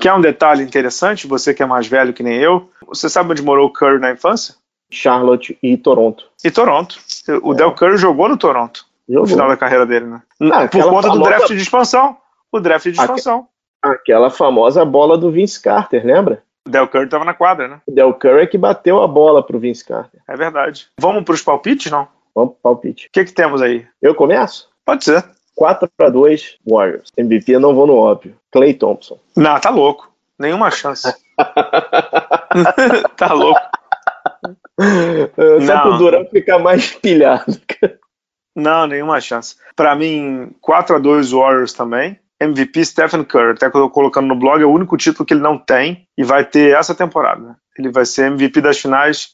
[0.00, 3.42] Quer um detalhe interessante, você que é mais velho que nem eu, você sabe onde
[3.42, 4.54] morou o Curry na infância?
[4.90, 6.24] Charlotte e Toronto.
[6.44, 6.98] E Toronto.
[7.42, 7.56] O é.
[7.56, 8.86] Del Curry jogou no Toronto.
[9.08, 9.22] Jogou.
[9.22, 10.22] No final da carreira dele, né?
[10.52, 11.10] Ah, Por conta famosa...
[11.10, 12.16] do draft de expansão.
[12.52, 13.48] O draft de expansão.
[13.82, 16.42] Aquela famosa bola do Vince Carter, lembra?
[16.66, 17.80] O Del Curry estava na quadra, né?
[17.86, 20.20] O Del Curry é que bateu a bola pro Vince Carter.
[20.28, 20.88] É verdade.
[20.98, 22.08] Vamos para os palpites, não?
[22.34, 23.06] Vamos pro palpite.
[23.06, 23.86] O que, que temos aí?
[24.00, 24.68] Eu começo?
[24.84, 25.24] Pode ser.
[25.58, 27.12] 4 para 2 Warriors.
[27.16, 28.36] MVP eu não vou no óbvio.
[28.52, 29.18] Clay Thompson.
[29.36, 30.08] Não, tá louco.
[30.38, 31.12] Nenhuma chance.
[33.16, 33.60] tá louco.
[35.66, 37.60] Só pro Durão ficar mais pilhado.
[38.54, 39.56] Não, nenhuma chance.
[39.74, 42.20] Para mim, 4 a 2 Warriors também.
[42.40, 43.54] MVP Stephen Curry.
[43.54, 46.06] Até que eu tô colocando no blog, é o único título que ele não tem
[46.16, 47.56] e vai ter essa temporada.
[47.76, 49.30] Ele vai ser MVP das finais.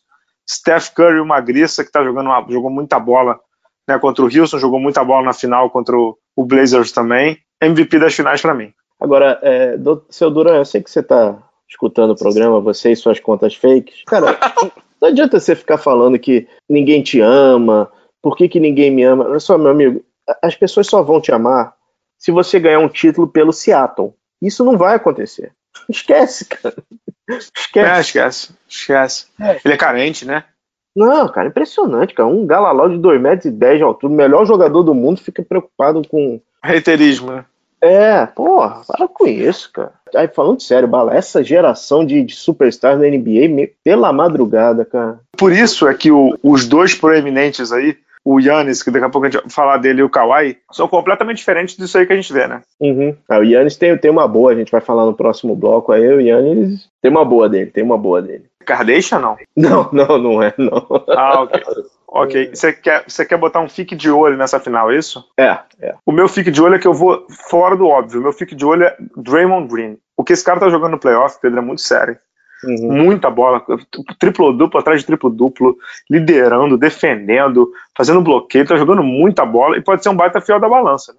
[0.49, 3.39] Steph Curry, uma grissa que tá jogando uma, jogou muita bola
[3.88, 7.38] né, contra o Houston, jogou muita bola na final contra o, Blazers também.
[7.61, 8.73] MVP das finais para mim.
[9.01, 12.97] Agora, é, do, seu Duran, eu sei que você tá escutando o programa, você e
[12.97, 14.03] suas contas fakes.
[14.07, 14.38] Cara,
[15.01, 17.90] não adianta você ficar falando que ninguém te ama,
[18.23, 19.29] por que, que ninguém me ama.
[19.29, 20.05] Olha só, meu amigo,
[20.42, 21.75] as pessoas só vão te amar
[22.18, 24.14] se você ganhar um título pelo Seattle.
[24.40, 25.53] Isso não vai acontecer.
[25.88, 26.75] Esquece, cara.
[27.29, 27.90] Esquece.
[27.90, 28.55] É, esquece.
[28.68, 29.27] Esquece.
[29.40, 29.61] É.
[29.64, 30.44] Ele é carente, né?
[30.94, 32.28] Não, cara, impressionante, cara.
[32.28, 36.40] Um galaló de 2,10 metros de altura, o melhor jogador do mundo, fica preocupado com.
[36.62, 37.44] Reiterismo, né?
[37.85, 39.92] É, porra, para com isso, cara.
[40.14, 45.20] Aí, falando sério, Bala, essa geração de, de superstars da NBA, pela madrugada, cara.
[45.37, 49.27] Por isso é que o, os dois proeminentes aí, o Yannis, que daqui a pouco
[49.27, 52.17] a gente vai falar dele, e o Kawhi, são completamente diferentes disso aí que a
[52.17, 52.63] gente vê, né?
[52.81, 53.15] Uhum.
[53.29, 56.07] Ah, o Yannis tem, tem uma boa, a gente vai falar no próximo bloco aí,
[56.07, 58.45] o Yannis tem uma boa dele, tem uma boa dele.
[58.65, 59.37] Kardashian, não?
[59.55, 60.87] Não, não, não é, não.
[61.09, 61.63] Ah, ok.
[62.09, 62.51] Ok.
[62.55, 65.25] Você quer, você quer botar um fique de olho nessa final, é isso?
[65.39, 65.95] É, é.
[66.07, 68.21] O meu fique de olho é que eu vou fora do óbvio.
[68.21, 69.99] O meu fique de olho é Draymond Green.
[70.17, 72.17] O que esse cara tá jogando no playoff, Pedro, é muito sério.
[72.66, 72.92] Uhum.
[72.92, 73.64] Muita bola,
[74.18, 75.77] triplo-duplo atrás de triplo-duplo,
[76.11, 80.68] liderando, defendendo, fazendo bloqueio, tá jogando muita bola e pode ser um baita fiel da
[80.68, 81.12] balança.
[81.12, 81.18] Né?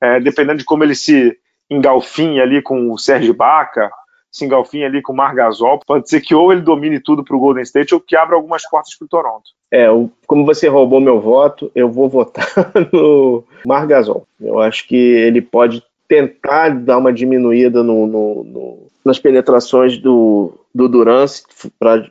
[0.00, 1.36] É, dependendo de como ele se
[1.70, 3.90] engalfinha ali com o Sérgio Baca,
[4.30, 7.38] se engalfinha ali com o Margasol, pode ser que ou ele domine tudo para o
[7.38, 9.50] Golden State ou que abra algumas portas para o Toronto.
[9.70, 9.86] É,
[10.26, 12.46] como você roubou meu voto, eu vou votar
[12.92, 14.26] no Margasol.
[14.40, 20.52] Eu acho que ele pode tentar dar uma diminuída no, no, no nas penetrações do,
[20.74, 21.42] do Durance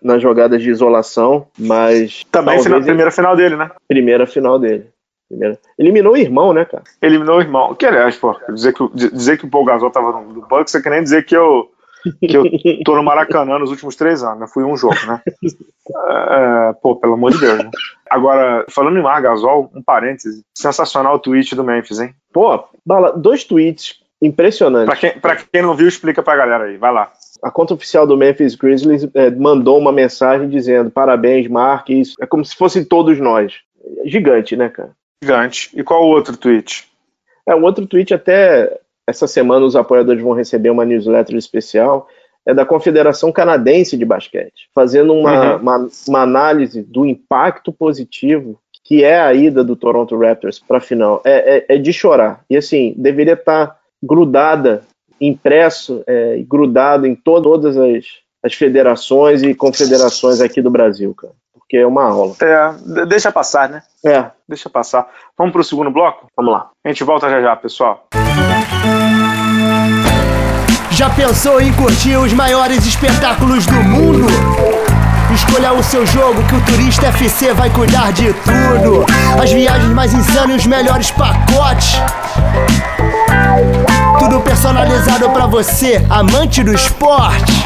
[0.01, 2.25] nas jogadas de isolação, mas.
[2.31, 2.85] Também final, ele...
[2.87, 3.69] primeira final dele, né?
[3.87, 4.87] Primeira final dele.
[5.29, 5.57] Primeira...
[5.77, 6.83] Eliminou o irmão, né, cara?
[6.99, 7.75] Eliminou o irmão.
[7.75, 10.81] Que aliás, pô, dizer que, dizer que o Paul Gasol tava no, no Bucks é
[10.81, 11.70] que nem dizer que eu
[12.19, 12.43] que eu
[12.83, 14.47] tô no Maracanã nos últimos três anos, né?
[14.47, 15.21] Fui um jogo, né?
[15.25, 17.69] É, pô, pelo amor de Deus, né?
[18.09, 22.13] Agora, falando em Margasol, um parêntese, sensacional o tweet do Memphis, hein?
[22.33, 24.85] Pô, bala, dois tweets impressionantes.
[24.85, 27.11] Pra quem, pra quem não viu, explica pra galera aí, vai lá.
[27.43, 32.27] A conta oficial do Memphis Grizzlies é, mandou uma mensagem dizendo parabéns, Mark, isso é
[32.27, 33.55] como se fossem todos nós.
[34.05, 34.91] Gigante, né, cara?
[35.23, 35.71] Gigante.
[35.73, 36.87] E qual o outro tweet?
[37.47, 42.07] É, o outro tweet até essa semana os apoiadores vão receber uma newsletter especial,
[42.45, 45.61] é da Confederação Canadense de Basquete, fazendo uma, uhum.
[45.61, 50.81] uma, uma, análise do impacto positivo que é a ida do Toronto Raptors para a
[50.81, 51.21] final.
[51.23, 52.43] É, é, é, de chorar.
[52.49, 54.81] E assim, deveria estar tá grudada,
[55.19, 58.05] impresso, é, grudado em to todas as,
[58.43, 61.33] as federações e confederações aqui do Brasil, cara.
[61.53, 62.35] Porque é uma aula.
[62.41, 63.83] É, deixa passar, né?
[64.05, 64.29] É.
[64.49, 65.07] Deixa passar.
[65.37, 66.27] Vamos para o segundo bloco?
[66.35, 66.69] Vamos lá.
[66.83, 68.07] A gente volta já já, pessoal.
[70.91, 74.27] Já pensou em curtir os maiores espetáculos do mundo?
[75.33, 79.05] Escolha o seu jogo que o Turista FC vai cuidar de tudo.
[79.41, 81.99] As viagens mais insanas e os melhores pacotes.
[84.19, 87.65] Tudo personalizado para você, amante do esporte.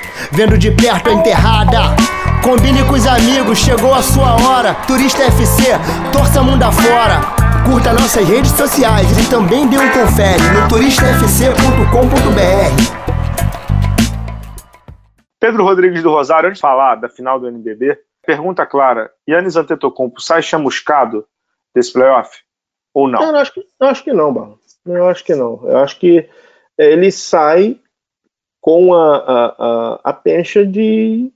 [0.31, 1.95] Vendo de perto a enterrada.
[2.43, 4.73] Combine com os amigos, chegou a sua hora.
[4.87, 5.63] Turista FC,
[6.11, 7.19] torça mundo afora.
[7.65, 13.01] Curta nossas redes sociais e também dê um confere no turistafc.com.br.
[15.39, 20.21] Pedro Rodrigues do Rosário, antes de falar da final do NBB, pergunta clara: Yannis Antetokounmpo
[20.21, 21.25] sai chamuscado
[21.73, 22.39] desse playoff?
[22.93, 23.21] Ou não?
[23.21, 24.59] Eu acho que, eu acho que não, Barro.
[24.85, 25.61] Eu acho que não.
[25.63, 26.27] Eu acho que
[26.77, 27.79] ele sai
[28.61, 31.31] com a, a, a, a pencha de,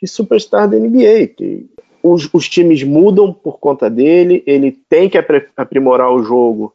[0.00, 1.28] de superstar da NBA.
[1.36, 1.66] Que
[2.02, 5.18] os, os times mudam por conta dele, ele tem que
[5.56, 6.72] aprimorar o jogo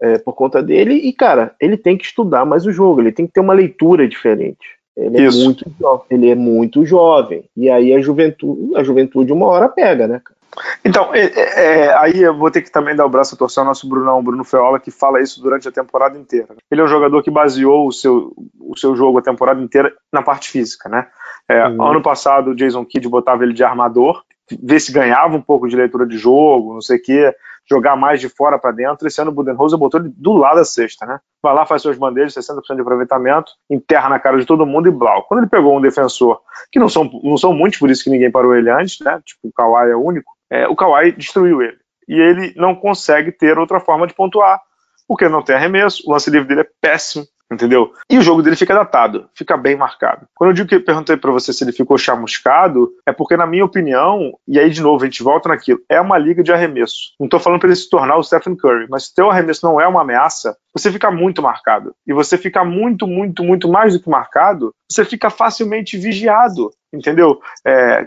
[0.00, 3.24] é, por conta dele, e, cara, ele tem que estudar mais o jogo, ele tem
[3.24, 4.58] que ter uma leitura diferente.
[4.96, 5.40] Ele Isso.
[5.40, 7.44] é muito jovem, ele é muito jovem.
[7.56, 10.41] E aí a juventude, a juventude uma hora pega, né, cara?
[10.84, 13.60] Então, é, é, é, aí eu vou ter que também dar o braço a torcer
[13.60, 16.48] ao nosso Brunão, Bruno Feola, que fala isso durante a temporada inteira.
[16.70, 20.22] Ele é um jogador que baseou o seu, o seu jogo a temporada inteira na
[20.22, 21.06] parte física, né?
[21.48, 21.82] É, uhum.
[21.82, 24.22] Ano passado o Jason Kidd botava ele de armador,
[24.62, 27.34] ver se ganhava um pouco de leitura de jogo, não sei o quê,
[27.68, 29.06] jogar mais de fora para dentro.
[29.06, 31.18] Esse ano o Budenholzer botou ele do lado da cesta, né?
[31.42, 34.92] Vai lá, faz suas bandejas, 60% de aproveitamento, enterra na cara de todo mundo e
[34.92, 35.24] blau.
[35.24, 38.30] Quando ele pegou um defensor, que não são, não são muitos, por isso que ninguém
[38.30, 39.20] parou ele antes, né?
[39.24, 41.78] Tipo, o Kawhi é único, é, o Kawhi destruiu ele.
[42.06, 44.60] E ele não consegue ter outra forma de pontuar,
[45.08, 47.92] porque não tem arremesso, o lance livre dele é péssimo, entendeu?
[48.10, 50.26] E o jogo dele fica datado, fica bem marcado.
[50.34, 53.46] Quando eu digo que eu perguntei para você se ele ficou chamuscado, é porque, na
[53.46, 57.14] minha opinião, e aí de novo a gente volta naquilo, é uma liga de arremesso.
[57.20, 59.80] Não tô falando para ele se tornar o Stephen Curry, mas se teu arremesso não
[59.80, 61.94] é uma ameaça, você fica muito marcado.
[62.06, 66.70] E você fica muito, muito, muito mais do que marcado, você fica facilmente vigiado.
[66.94, 67.40] Entendeu?
[67.66, 68.06] É,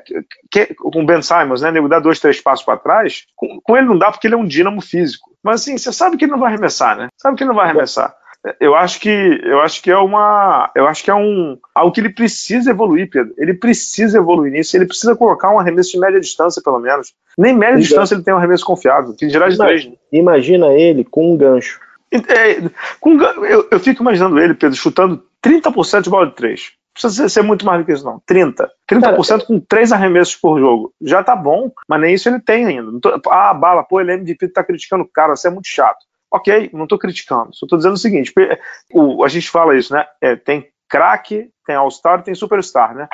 [0.51, 1.71] que, com o Ben Simons, né?
[1.71, 3.23] Nego dá dois, três passos para trás.
[3.35, 5.31] Com, com ele não dá porque ele é um dínamo físico.
[5.43, 7.07] Mas assim, você sabe que ele não vai arremessar, né?
[7.19, 8.15] Sabe que ele não vai arremessar
[8.59, 12.01] eu acho que eu acho que é uma eu acho que é um algo que
[12.01, 16.19] ele precisa evoluir Pedro ele precisa evoluir nisso ele precisa colocar um arremesso de média
[16.19, 17.87] distância pelo menos nem média Exato.
[17.87, 21.79] distância ele tem um arremesso confiável que dirá de três imagina ele com um gancho
[22.11, 22.61] é,
[22.99, 27.41] com, eu, eu fico imaginando ele Pedro chutando 30% de bola de três precisa ser
[27.41, 28.21] muito mais do que isso, não.
[28.25, 28.71] 30.
[28.89, 30.93] 30% Cara, com três arremessos por jogo.
[31.01, 32.89] Já tá bom, mas nem isso ele tem ainda.
[33.29, 36.05] Ah, bala, pô, ele é MVP, tá criticando o cara, você é muito chato.
[36.31, 38.33] Ok, não estou criticando, só estou dizendo o seguinte:
[38.91, 40.05] o, a gente fala isso, né?
[40.21, 43.07] É, tem craque, tem All-Star e tem Superstar, né?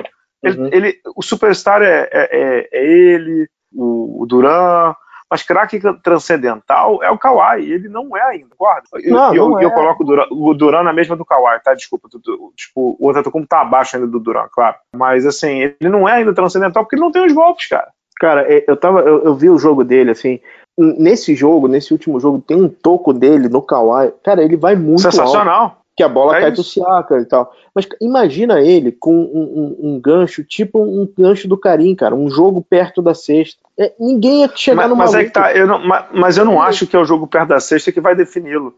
[0.44, 0.70] Ele, uhum.
[0.72, 4.96] ele, o Superstar é, é, é, é ele, o, o Duran,
[5.32, 8.88] mas craque transcendental é o Kawhi, ele não é ainda, guarda.
[9.06, 9.74] Não, eu, não eu, é.
[9.74, 11.74] coloco o Duran, o Duran, na mesma do Kawhi, tá?
[11.74, 14.76] Desculpa, tu, tu, tipo, o Antetokounmpo tá abaixo ainda do Duran, claro.
[14.94, 17.88] Mas assim, ele não é ainda transcendental porque ele não tem os golpes, cara.
[18.20, 20.40] Cara, eu tava, eu, eu vi o jogo dele assim,
[20.82, 24.14] nesse jogo, nesse último jogo, tem um toco dele no Kawhi.
[24.24, 25.64] Cara, ele vai muito Sensacional.
[25.64, 26.62] Alto, que a bola é cai isso.
[26.62, 27.54] do Siaka e tal.
[27.76, 32.16] Mas imagina ele com um, um, um, gancho, tipo um gancho do Karim, cara.
[32.16, 33.62] Um jogo perto da sexta.
[33.78, 35.04] É, ninguém ia chegar mas, numa.
[35.06, 37.28] Mas é que tá, eu não, mas, mas eu não acho que é o jogo
[37.28, 38.74] perto da sexta que vai defini-lo.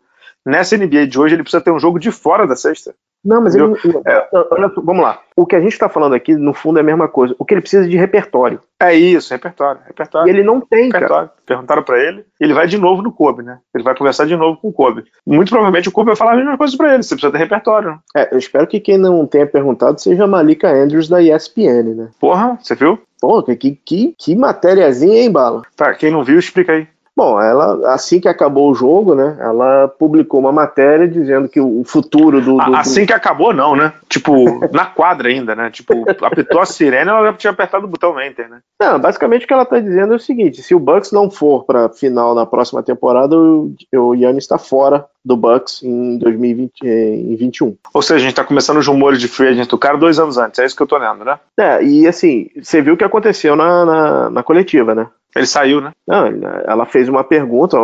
[0.46, 2.94] Nessa NBA de hoje, ele precisa ter um jogo de fora da sexta.
[3.24, 3.66] Não, mas ele,
[4.06, 4.28] é.
[4.52, 5.20] olha, vamos lá.
[5.36, 7.34] O que a gente está falando aqui, no fundo, é a mesma coisa.
[7.40, 8.60] O que ele precisa de repertório.
[8.80, 9.80] É isso, repertório.
[9.86, 10.28] repertório.
[10.28, 11.30] E ele não tem, repertório.
[11.30, 11.44] cara.
[11.46, 13.60] Perguntaram para ele, ele vai de novo no Kobe, né?
[13.74, 15.06] Ele vai conversar de novo com o Kobe.
[15.26, 17.04] Muito provavelmente o Kobe vai falar a mesma coisa para ele.
[17.04, 17.98] Você precisa ter repertório.
[18.16, 22.10] É, eu espero que quem não tenha perguntado seja a Malika Andrews da ESPN, né?
[22.20, 23.00] Porra, você viu?
[23.20, 25.62] Pô, que, que, que matériazinha, hein, Bala?
[25.78, 26.88] Tá, quem não viu, explica aí.
[27.16, 29.38] Bom, ela assim que acabou o jogo, né?
[29.40, 32.58] Ela publicou uma matéria dizendo que o futuro do.
[32.58, 33.94] do assim que acabou, não, né?
[34.10, 34.34] Tipo,
[34.74, 35.70] na quadra ainda, né?
[35.70, 38.60] Tipo, apitou a sirene, ela já tinha apertado o botão Enter, né?
[38.82, 41.66] Não, basicamente o que ela tá dizendo é o seguinte: se o Bucks não for
[41.66, 47.78] pra final na próxima temporada, o, Yannis está fora do Bucks em 2021.
[47.94, 50.38] Ou seja, a gente tá começando os rumores de free agent do cara dois anos
[50.38, 51.40] antes, é isso que eu tô lendo, né?
[51.60, 55.08] É, e assim, você viu o que aconteceu na, na, na coletiva, né?
[55.36, 55.92] Ele saiu, né?
[56.08, 56.28] Não,
[56.66, 57.78] ela fez uma pergunta,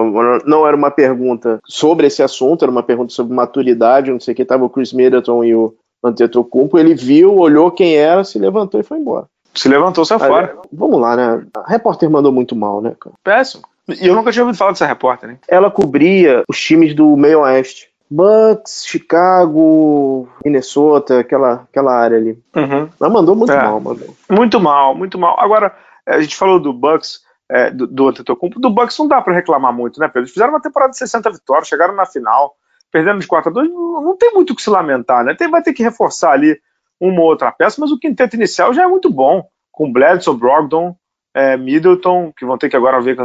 [0.45, 4.35] não era uma pergunta sobre esse assunto, era uma pergunta sobre maturidade, não sei o
[4.35, 8.79] que, tava o Chris Middleton e o Antetokounmpo, ele viu, olhou quem era, se levantou
[8.79, 9.25] e foi embora.
[9.53, 10.57] Se levantou, saiu fora.
[10.71, 11.43] Vamos lá, né?
[11.55, 13.15] A repórter mandou muito mal, né, cara?
[13.23, 13.63] Péssimo.
[13.99, 15.37] E eu nunca tinha ouvido falar dessa repórter, né?
[15.47, 17.89] Ela cobria os times do meio oeste.
[18.11, 22.39] Bucks, Chicago, Minnesota, aquela, aquela área ali.
[22.55, 22.89] Uhum.
[22.99, 23.61] Ela mandou muito é.
[23.61, 24.07] mal, mandou.
[24.29, 25.35] Muito mal, muito mal.
[25.39, 25.75] Agora,
[26.07, 29.73] a gente falou do Bucks, é, do, do Antetokounmpo, do Bucks não dá para reclamar
[29.73, 30.21] muito, né, Pedro?
[30.21, 32.55] Eles fizeram uma temporada de 60 vitórias, chegaram na final,
[32.91, 35.33] perdendo de 4 a 2 não, não tem muito o que se lamentar, né?
[35.33, 36.59] Tem, vai ter que reforçar ali
[36.99, 40.95] uma ou outra peça, mas o quinteto inicial já é muito bom, com Bledsoe, Brogdon,
[41.33, 43.17] é, Middleton, que vão ter que agora ver,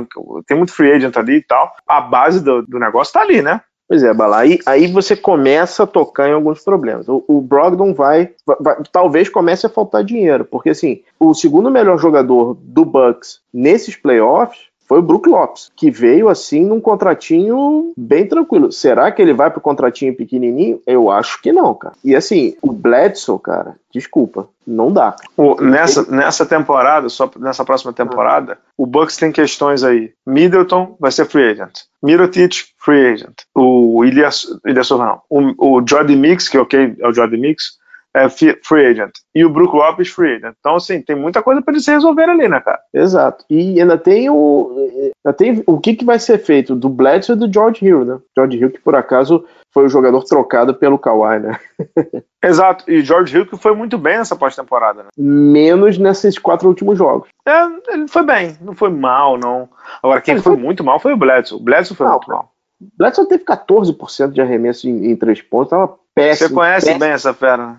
[0.47, 3.61] tem muito free agent ali e tal, a base do, do negócio tá ali, né?
[3.87, 7.07] Pois é, Bala, aí, aí você começa a tocar em alguns problemas.
[7.07, 11.99] O, o Brogdon vai, vai, talvez comece a faltar dinheiro, porque assim, o segundo melhor
[11.99, 18.27] jogador do Bucks nesses playoffs foi o Brook Lopes, que veio assim num contratinho bem
[18.27, 18.71] tranquilo.
[18.71, 20.81] Será que ele vai pro contratinho pequenininho?
[20.87, 21.95] Eu acho que não, cara.
[22.05, 25.17] E assim, o Bledsoe, cara, desculpa, não dá.
[25.37, 28.67] O, nessa, nessa temporada, só nessa próxima temporada, ah.
[28.77, 30.13] o Bucks tem questões aí.
[30.27, 31.81] Middleton vai ser free agent.
[32.03, 33.43] Mirotic, free agent.
[33.55, 35.21] O Ilias, Ilias não.
[35.31, 37.79] O, o Jordan Mix, que é ok, é o Jordan Mix,
[38.15, 39.13] é free agent.
[39.35, 40.55] E o Brook Lopes free agent.
[40.59, 42.79] Então, assim, tem muita coisa para eles resolver ali, né, cara?
[42.93, 43.45] Exato.
[43.51, 45.13] E ainda tem o.
[45.25, 48.19] Ainda tem o que, que vai ser feito do Bledsoe e do George Hill, né?
[48.37, 51.59] George Hill, que por acaso foi o jogador trocado pelo Kawhi, né?
[52.43, 52.89] Exato.
[52.89, 55.09] E George Hill que foi muito bem nessa pós-temporada, né?
[55.19, 57.29] Menos nesses quatro últimos jogos.
[57.47, 58.57] É, ele foi bem.
[58.61, 59.69] Não foi mal, não.
[60.01, 61.59] Agora, quem foi, foi, muito mal foi o Bledsoe.
[61.59, 62.53] O Bledsoe foi não, muito mal.
[62.97, 65.71] Bledsoe teve 14% de arremesso em, em três pontos.
[65.71, 66.49] Tava péssimo.
[66.49, 67.01] Você conhece péssimo.
[67.01, 67.77] bem essa fera, né?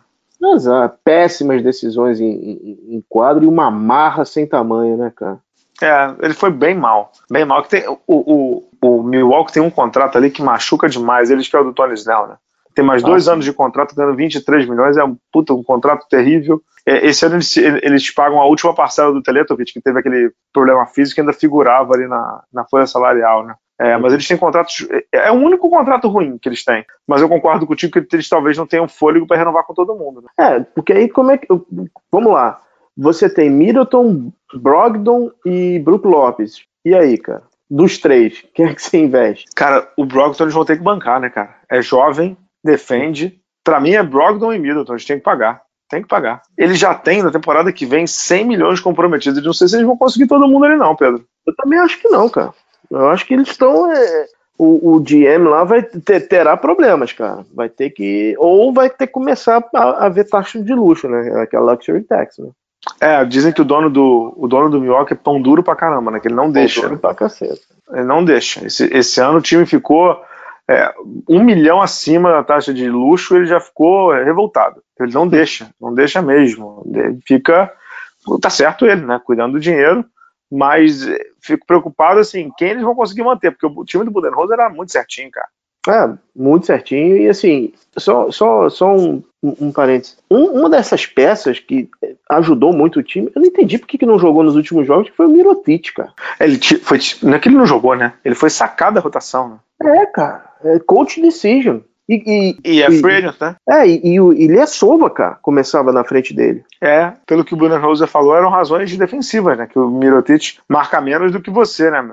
[0.53, 0.97] Exato.
[1.03, 5.39] Péssimas decisões em, em, em, quadro e uma marra sem tamanho, né, cara?
[5.81, 7.11] É, ele foi bem mal.
[7.29, 7.63] Bem mal.
[7.63, 11.29] Que tem, o, o, o Milwaukee tem um contrato ali que machuca demais.
[11.29, 12.35] Eles que é o do Tony Snell, né?
[12.73, 13.31] Tem mais ah, dois sim.
[13.31, 14.97] anos de contrato, ganhando 23 milhões.
[14.97, 16.61] É um, puta, um contrato terrível.
[16.85, 20.85] É, esse ano eles, eles pagam a última parcela do Teletovic, que teve aquele problema
[20.85, 23.55] físico e ainda figurava ali na, na folha salarial, né?
[23.79, 24.87] É, mas eles têm contratos.
[25.11, 26.85] É, é o único contrato ruim que eles têm.
[27.07, 30.21] Mas eu concordo contigo que eles talvez não tenham fôlego para renovar com todo mundo.
[30.21, 30.29] Né?
[30.39, 31.47] É, porque aí como é que.
[32.11, 32.61] Vamos lá.
[32.97, 36.63] Você tem Middleton, Brogdon e Brook Lopes.
[36.85, 37.43] E aí, cara?
[37.69, 39.45] Dos três, quem é que você investe?
[39.55, 41.55] Cara, o Brogdon eles vão ter que bancar, né, cara?
[41.69, 43.41] É jovem, defende.
[43.63, 45.65] Para mim é Brogdon e Middleton, eles têm que pagar.
[45.89, 46.41] Tem que pagar.
[46.57, 49.43] Ele já tem na temporada que vem 100 milhões comprometidos.
[49.43, 51.25] Não sei se eles vão conseguir todo mundo ali, não, Pedro.
[51.45, 52.53] Eu também acho que não, cara.
[52.89, 53.91] Eu acho que eles estão.
[53.91, 54.25] É,
[54.57, 57.45] o, o GM lá vai ter, terá problemas, cara.
[57.53, 58.35] Vai ter que.
[58.37, 61.41] Ou vai ter que começar a, a ver taxa de luxo, né?
[61.41, 62.49] Aquela luxury tax, né?
[63.01, 66.11] É, dizem que o dono do o dono do Milwaukee é pão duro pra caramba,
[66.11, 66.19] né?
[66.19, 66.81] Que ele não deixa.
[66.81, 67.59] Pão duro pra caceta.
[67.91, 68.65] Ele não deixa.
[68.65, 70.21] Esse, esse ano o time ficou
[70.67, 70.93] é,
[71.29, 74.81] um milhão acima da taxa de luxo, ele já ficou revoltado.
[74.99, 76.83] Ele não deixa, não deixa mesmo.
[76.93, 77.71] Ele fica,
[78.41, 79.19] tá certo ele, né?
[79.23, 80.05] Cuidando do dinheiro
[80.55, 84.57] mas eh, fico preocupado assim, quem eles vão conseguir manter, porque o time do Budenholzer
[84.59, 85.47] era muito certinho, cara.
[85.87, 90.17] É, muito certinho, e assim, só, só, só um, um, um parênteses.
[90.31, 91.87] Um, uma dessas peças que
[92.31, 95.15] ajudou muito o time, eu não entendi porque que não jogou nos últimos jogos, que
[95.15, 96.11] foi o Mirotic, cara.
[96.39, 98.13] Ele foi, não é que ele não jogou, né?
[98.23, 100.01] Ele foi sacado da rotação, né?
[100.01, 100.45] É, cara.
[100.63, 101.81] É coach decision.
[102.07, 103.55] E, e, e é agent, né?
[103.67, 106.63] É, e, e o Ilyasova, cara, começava na frente dele.
[106.79, 109.65] É, pelo que o Bruno Rosa falou, eram razões defensivas, né?
[109.65, 112.07] Que o Mirotic marca menos do que você, né?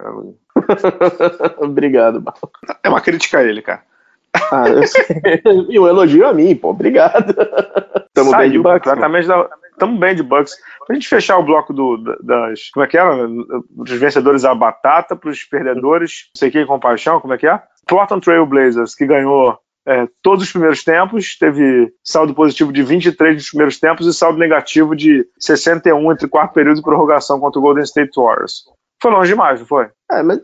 [1.61, 2.35] Obrigado, Bal.
[2.83, 3.83] É uma crítica a ele, cara.
[4.50, 4.64] Ah,
[5.68, 6.70] e um elogio a mim, pô.
[6.70, 7.35] Obrigado.
[8.14, 8.85] Tamo Saiu, bem de Bucks.
[8.85, 9.48] Completamente da...
[9.78, 10.55] Tamo bem de Bucks.
[10.87, 12.70] Pra gente fechar o bloco do, das.
[12.70, 13.26] Como é que era?
[13.70, 17.61] Dos vencedores a batata, pros perdedores, não sei quem com paixão, como é que é?
[17.87, 23.35] Portland Trail Blazers, que ganhou é, todos os primeiros tempos, teve saldo positivo de 23
[23.35, 27.62] nos primeiros tempos e saldo negativo de 61 entre quarto período e prorrogação contra o
[27.62, 28.64] Golden State Warriors.
[29.03, 29.88] Foi longe demais, não foi?
[30.12, 30.40] É, mas,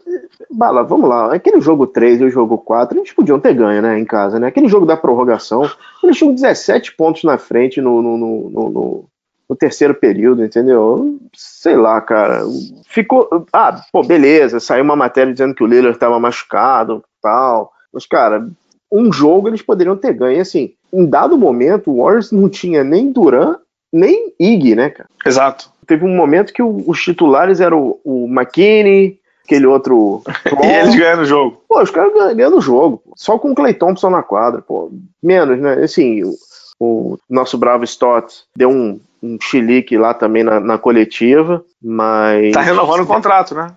[0.51, 1.33] Bala, vamos lá.
[1.33, 4.49] Aquele jogo 3 e o jogo 4, eles podiam ter ganho, né, em casa, né?
[4.49, 5.71] Aquele jogo da prorrogação,
[6.03, 9.05] eles tinham 17 pontos na frente no, no, no, no,
[9.49, 11.21] no terceiro período, entendeu?
[11.33, 12.41] Sei lá, cara.
[12.89, 13.47] Ficou.
[13.53, 17.71] Ah, pô, beleza, saiu uma matéria dizendo que o Lillard estava machucado tal.
[17.93, 18.51] Mas, cara,
[18.91, 20.39] um jogo eles poderiam ter ganho.
[20.39, 23.57] E, assim, em dado momento, o Warriors não tinha nem Duran,
[23.93, 25.09] nem Ig, né, cara?
[25.25, 25.71] Exato.
[25.87, 30.23] Teve um momento que o, os titulares eram o, o McKinney, aquele outro.
[30.63, 31.63] e eles ganhando o jogo.
[31.69, 33.03] Pô, os caras ganhando o jogo.
[33.17, 34.91] Só com o Clay Thompson na quadra, pô.
[35.23, 35.83] Menos, né?
[35.83, 36.35] Assim, o,
[36.79, 42.53] o nosso bravo Stott deu um, um chilique lá também na, na, coletiva, mas.
[42.53, 43.69] Tá renovando o contrato, né?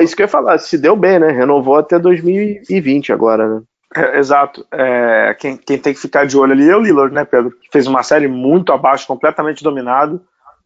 [0.00, 1.30] Isso que eu ia falar, se deu bem, né?
[1.30, 3.62] Renovou até 2020 agora, né?
[3.96, 4.66] É, exato.
[4.70, 7.50] É, quem, quem, tem que ficar de olho ali é o Lillard, né, Pedro?
[7.50, 10.20] Que fez uma série muito abaixo, completamente dominado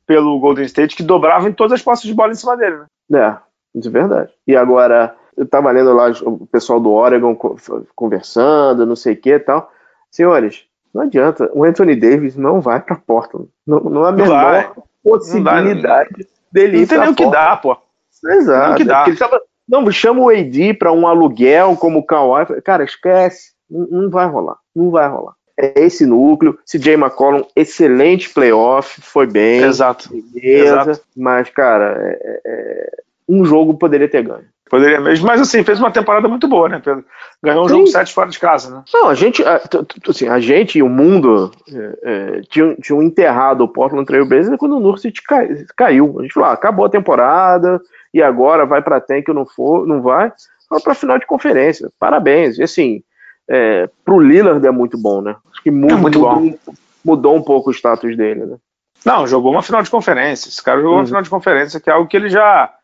[0.07, 3.21] pelo Golden State, que dobrava em todas as postas de bola em cima dele, né?
[3.21, 4.33] É, isso é verdade.
[4.47, 7.37] E agora, eu tava lendo lá o pessoal do Oregon
[7.95, 9.71] conversando, não sei o que e tal.
[10.11, 13.49] Senhores, não adianta, o Anthony Davis não vai pra Portland.
[13.64, 17.57] Não, não há a menor possibilidade não dele não ir tem nem o que dá,
[17.57, 17.77] pô.
[18.25, 18.71] Exato.
[18.71, 19.05] Não, que dá.
[19.07, 22.61] Ele tava, não, chama o AD para um aluguel como o Kawhi.
[22.62, 23.52] Cara, esquece.
[23.70, 24.56] Não, não, vai rolar.
[24.74, 25.35] Não vai rolar.
[25.56, 26.59] É esse núcleo.
[26.66, 29.00] CJ McCollum, excelente playoff.
[29.00, 29.62] Foi bem.
[29.62, 30.11] Exato.
[30.11, 30.90] Beleza.
[30.90, 31.00] Exato.
[31.16, 32.90] Mas, cara, é, é, é,
[33.28, 34.46] um jogo poderia ter ganho.
[34.70, 37.04] Poderia mesmo, mas assim, fez uma temporada muito boa, né, Pedro?
[37.42, 37.74] Ganhou um Sim.
[37.74, 38.85] jogo 7 fora de casa, né?
[38.94, 39.42] Não, a gente,
[40.09, 44.56] assim, a gente e o mundo é, é, tinham, tinham enterrado o Portland Trail Blazers
[44.56, 45.20] quando o Nurkic
[45.76, 46.20] caiu.
[46.20, 47.80] A gente falou, ah, acabou a temporada,
[48.12, 50.33] e agora vai para tank não for, não vai,
[50.68, 51.90] vai para final de conferência.
[51.99, 52.59] Parabéns.
[52.59, 53.03] E assim,
[53.49, 55.37] é, pro Lillard é muito bom, né?
[55.51, 56.75] Acho que muda, é muito mudou, bom.
[57.05, 58.57] mudou um pouco o status dele, né?
[59.05, 60.49] Não, jogou uma final de conferência.
[60.49, 61.01] Esse cara jogou uhum.
[61.01, 62.75] uma final de conferência, que é algo que ele já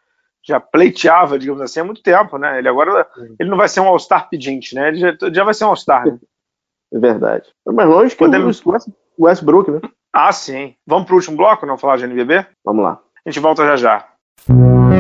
[0.49, 2.59] já pleiteava, digamos assim, há muito tempo, né?
[2.59, 3.35] Ele agora uhum.
[3.39, 4.89] ele não vai ser um All-Star pedinte, né?
[4.89, 6.07] Ele já, já vai ser um All-Star.
[6.07, 6.19] Né?
[6.95, 7.49] É verdade.
[7.67, 8.65] Mas longe que Podemos...
[8.65, 9.81] o Westbrook, né?
[10.13, 10.77] Ah, sim.
[10.87, 12.47] Vamos pro último bloco, não falar de NBB?
[12.65, 13.01] Vamos lá.
[13.25, 14.96] A gente volta já já.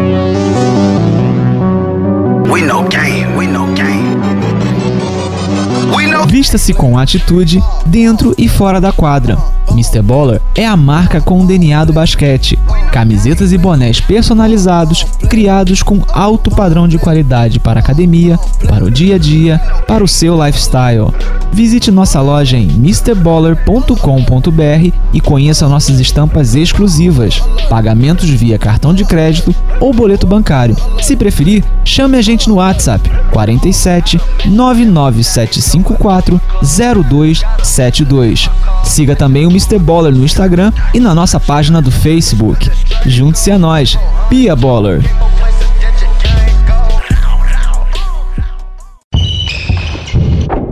[6.36, 9.38] Vista-se com atitude dentro e fora da quadra.
[9.70, 10.02] Mr.
[10.02, 12.58] Baller é a marca com o DNA do basquete.
[12.92, 18.90] Camisetas e bonés personalizados, criados com alto padrão de qualidade para a academia, para o
[18.90, 21.10] dia a dia, para o seu lifestyle.
[21.52, 29.54] Visite nossa loja em mrballer.com.br e conheça nossas estampas exclusivas, pagamentos via cartão de crédito
[29.80, 30.76] ou boleto bancário.
[31.00, 36.25] Se preferir, chame a gente no WhatsApp 47 99754
[36.62, 38.50] 0272.
[38.84, 39.78] Siga também o Mr.
[39.78, 42.70] Baller no Instagram e na nossa página do Facebook.
[43.06, 43.98] Junte-se a nós,
[44.28, 45.02] Pia Baller.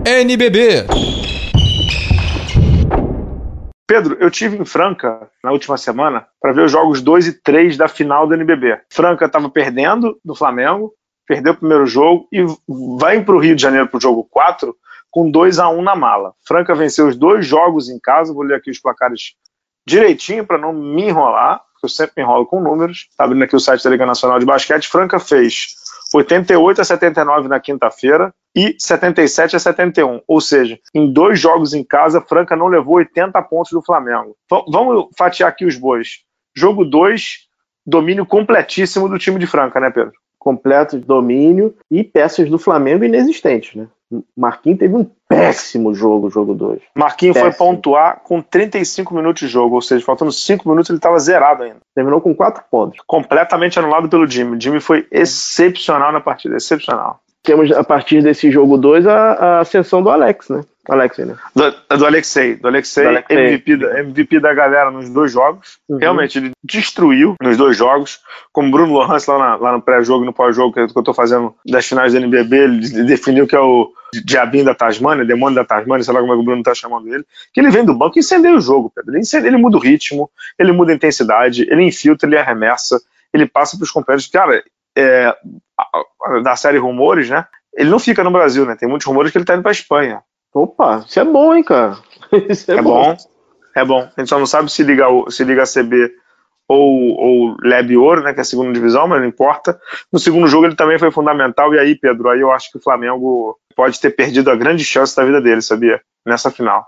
[0.07, 0.87] NBB.
[3.87, 7.77] Pedro, eu tive em Franca na última semana para ver os jogos 2 e 3
[7.77, 8.79] da final do NBB.
[8.91, 10.93] Franca estava perdendo do Flamengo,
[11.27, 12.45] perdeu o primeiro jogo e
[12.99, 14.75] vai para o Rio de Janeiro para o jogo 4
[15.15, 16.33] com 2 a 1 na mala.
[16.45, 19.37] Franca venceu os dois jogos em casa, vou ler aqui os placares
[19.87, 23.07] direitinho para não me enrolar, porque eu sempre me enrolo com números.
[23.09, 24.89] Está abrindo aqui o site da Liga Nacional de Basquete.
[24.89, 25.77] Franca fez
[26.13, 30.21] 88 a 79 na quinta-feira e 77 a 71.
[30.27, 34.37] Ou seja, em dois jogos em casa, Franca não levou 80 pontos do Flamengo.
[34.51, 36.25] V vamos fatiar aqui os bois.
[36.57, 37.47] Jogo 2,
[37.87, 40.13] domínio completíssimo do time de Franca, né, Pedro?
[40.41, 43.87] Completo domínio e peças do Flamengo inexistentes, né?
[44.37, 46.81] Marquinhos teve um péssimo jogo, jogo 2.
[46.95, 51.19] Marquinhos foi pontuar com 35 minutos de jogo, ou seja, faltando 5 minutos ele estava
[51.19, 51.79] zerado ainda.
[51.95, 52.99] Terminou com 4 pontos.
[53.07, 54.57] Completamente anulado pelo Jimmy.
[54.57, 57.21] O Jimmy foi excepcional na partida, excepcional.
[57.45, 60.65] Temos a partir desse jogo 2 a, a ascensão do Alex, né?
[60.89, 61.37] Alexei, né?
[61.55, 62.57] Do, do Alexei.
[62.57, 63.37] Do Alexei, do Alexei.
[63.37, 65.79] MVP, da, MVP da galera nos dois jogos.
[65.89, 65.99] Uhum.
[65.99, 68.21] Realmente, ele destruiu nos dois jogos.
[68.53, 71.55] Como Bruno Lohans lá, na, lá no pré-jogo e no pós-jogo que eu tô fazendo
[71.67, 73.91] das finais do NBB, ele definiu que é o
[74.25, 77.13] diabinho da Tasmania, demônio da Tasmania, sei lá como é que o Bruno tá chamando
[77.13, 77.25] ele.
[77.53, 79.13] Que ele vem do banco e incendeia o jogo, Pedro.
[79.13, 83.01] Ele, incendeia, ele muda o ritmo, ele muda a intensidade, ele infiltra, ele arremessa,
[83.33, 84.27] ele passa pros companheiros.
[84.27, 84.63] Cara,
[84.97, 85.35] é,
[86.43, 87.47] da série Rumores, né?
[87.75, 88.77] Ele não fica no Brasil, né?
[88.77, 90.23] Tem muitos rumores que ele tá indo pra Espanha.
[90.53, 91.99] Opa, isso é bom, hein, cara?
[92.49, 93.03] Isso é, é bom.
[93.03, 93.17] bom.
[93.75, 94.09] É bom.
[94.17, 96.13] A gente só não sabe se liga, se liga a CB
[96.69, 99.79] ou, ou Leb Ouro, né, que é a segunda divisão, mas não importa.
[100.13, 102.83] No segundo jogo ele também foi fundamental, e aí, Pedro, aí eu acho que o
[102.83, 106.01] Flamengo pode ter perdido a grande chance da vida dele, sabia?
[106.25, 106.87] Nessa final.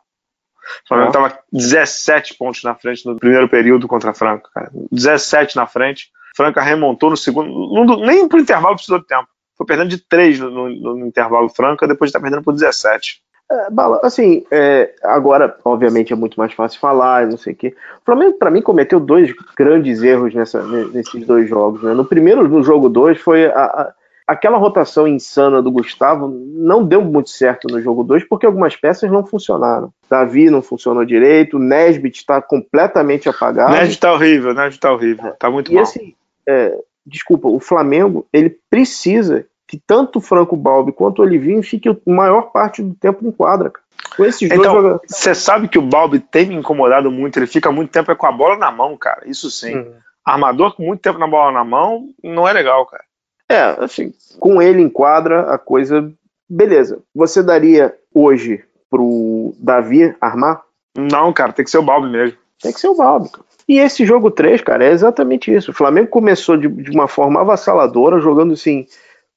[0.84, 1.38] O Flamengo estava ah.
[1.52, 4.70] 17 pontos na frente no primeiro período contra a Franca, cara.
[4.90, 6.08] 17 na frente.
[6.36, 7.96] Franca remontou no segundo.
[7.98, 9.26] Nem pro intervalo precisou de tempo.
[9.56, 12.52] Foi perdendo de 3 no, no, no intervalo Franca, depois de estar tá perdendo por
[12.52, 13.22] 17.
[13.50, 17.74] É, Bala, assim, é, agora, obviamente, é muito mais fácil falar, não sei o quê.
[18.02, 21.82] O Flamengo, para mim, cometeu dois grandes erros nessa, nesses dois jogos.
[21.82, 21.94] Né?
[21.94, 23.92] No primeiro, no jogo 2, foi a, a,
[24.26, 29.10] aquela rotação insana do Gustavo, não deu muito certo no jogo 2, porque algumas peças
[29.10, 29.92] não funcionaram.
[30.10, 33.72] Davi não funcionou direito, Nesbit está completamente apagado.
[33.72, 35.84] Nesbit tá horrível, Nesbit tá horrível, tá muito e, mal.
[35.84, 36.14] Assim,
[36.48, 41.92] é, desculpa, o Flamengo, ele precisa que tanto o Franco Balbi quanto o Olivinho fiquem
[41.92, 43.72] a maior parte do tempo em quadra.
[44.16, 47.90] Com esses então, Você sabe que o Balbi tem me incomodado muito, ele fica muito
[47.90, 49.28] tempo é com a bola na mão, cara.
[49.28, 49.76] Isso sim.
[49.76, 49.94] Uhum.
[50.24, 53.04] Armador com muito tempo na bola na mão não é legal, cara.
[53.48, 56.12] É, assim, com ele em quadra, a coisa.
[56.48, 57.00] Beleza.
[57.14, 60.62] Você daria hoje pro Davi armar?
[60.96, 62.36] Não, cara, tem que ser o Balbi mesmo.
[62.60, 63.44] Tem que ser o Balbi, cara.
[63.68, 65.72] E esse jogo 3, cara, é exatamente isso.
[65.72, 68.86] O Flamengo começou de, de uma forma avassaladora, jogando assim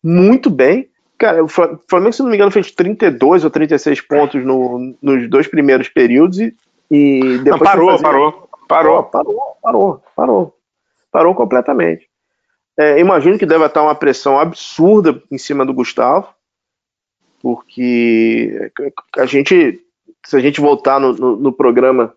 [0.04, 0.88] muito bem.
[1.18, 5.48] Cara, o Flamengo, se não me engano, fez 32 ou 36 pontos no, nos dois
[5.48, 6.54] primeiros períodos e,
[6.90, 7.46] e depois.
[7.46, 8.04] Não, parou, fazer...
[8.04, 9.56] parou, parou, parou.
[9.62, 10.56] Parou, parou,
[11.12, 11.36] parou.
[11.36, 12.08] completamente.
[12.78, 16.30] É, imagino que deve estar uma pressão absurda em cima do Gustavo,
[17.42, 18.72] porque
[19.18, 19.82] a gente,
[20.26, 22.14] se a gente voltar no, no, no programa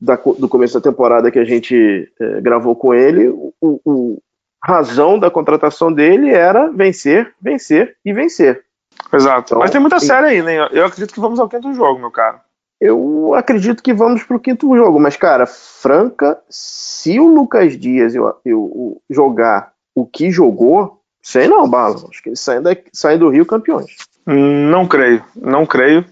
[0.00, 4.22] da, do começo da temporada que a gente é, gravou com ele, o, o,
[4.62, 8.64] razão da contratação dele era vencer, vencer e vencer.
[9.12, 9.52] Exato.
[9.52, 10.68] Então, Mas tem muita série aí, né?
[10.72, 12.40] Eu acredito que vamos ao quinto jogo, meu cara.
[12.80, 18.26] Eu acredito que vamos pro quinto jogo, mas, cara, Franca, se o Lucas Dias eu,
[18.26, 21.96] eu, eu jogar o que jogou, sei não, Bala.
[22.10, 23.96] Acho que eles saem, saem do Rio campeões.
[24.26, 26.04] Não creio, não creio.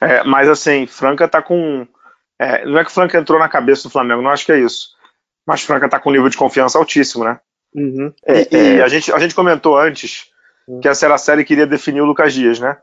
[0.00, 1.86] É, mas assim, Franca tá com.
[2.38, 4.90] É, não é que Franca entrou na cabeça do Flamengo, não acho que é isso.
[5.46, 7.40] Mas Franca tá com um nível de confiança altíssimo, né?
[7.74, 8.12] Uhum.
[8.24, 8.82] É, e, é...
[8.82, 10.26] a, gente, a gente comentou antes
[10.66, 10.80] uhum.
[10.80, 12.76] que essa era a série que iria definir o Lucas Dias, né?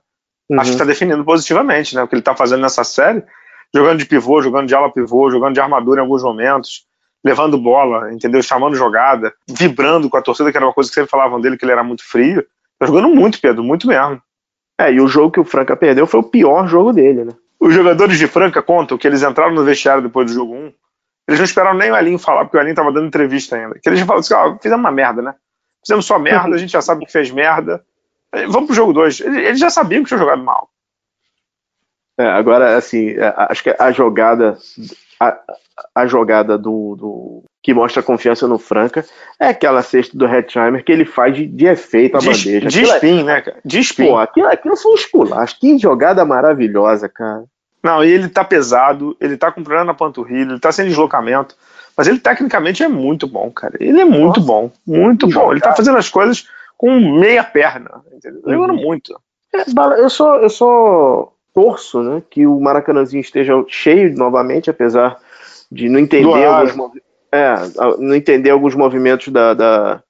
[0.50, 0.60] Uhum.
[0.60, 2.04] Acho que está definindo positivamente, né?
[2.04, 3.24] O que ele está fazendo nessa série,
[3.74, 6.86] jogando de pivô, jogando de ala pivô, jogando de armadura em alguns momentos,
[7.24, 8.42] levando bola, entendeu?
[8.44, 11.66] Chamando jogada, vibrando com a torcida, que era uma coisa que sempre falavam dele, que
[11.66, 12.46] ele era muito frio.
[12.78, 14.22] Tá jogando muito, Pedro, muito mesmo.
[14.80, 17.34] É, e o jogo que o Franca perdeu foi o pior jogo dele, né?
[17.60, 20.74] Os jogadores de Franca contam que eles entraram no vestiário depois do jogo 1.
[21.28, 23.80] Eles não esperaram nem o Alinho falar, porque o Alinho tava dando entrevista ainda.
[23.80, 25.36] Que eles já falaram assim: ó, fizemos uma merda, né?
[25.84, 27.84] Fizemos só merda, a gente já sabe que fez merda.
[28.50, 29.22] Vamos pro jogo 2.
[29.22, 30.70] Eles já sabiam que tinha jogado mal.
[32.18, 34.58] É, agora, assim, é, acho que a jogada.
[35.20, 35.40] A,
[35.94, 39.04] a jogada do, do, que mostra confiança no Franca
[39.40, 42.60] é aquela cesta do Hetzheimer que ele faz de, de efeito a De, bandeja.
[42.60, 43.58] de Aquilo é- spin, né, cara?
[43.66, 44.06] De spin.
[44.06, 45.60] Pô, aquilo, aquilo foi um esculacho.
[45.60, 47.46] Que jogada maravilhosa, cara.
[47.84, 51.56] Não, e ele tá pesado, ele tá com problema na panturrilha, ele tá sem deslocamento.
[51.98, 53.74] Mas ele tecnicamente é muito bom, cara.
[53.80, 54.48] Ele é muito Nossa.
[54.52, 55.52] bom, muito bom.
[55.52, 56.48] Ele tá fazendo as coisas
[56.78, 58.42] com meia perna, entendeu?
[58.46, 58.54] Uhum.
[58.54, 59.20] Jogando muito.
[59.52, 59.64] É,
[60.00, 65.18] eu só, eu só torço né, que o Maracanãzinho esteja cheio novamente, apesar
[65.72, 66.92] de não entender, alguns,
[67.32, 67.56] é,
[68.00, 70.04] não entender alguns movimentos da, da,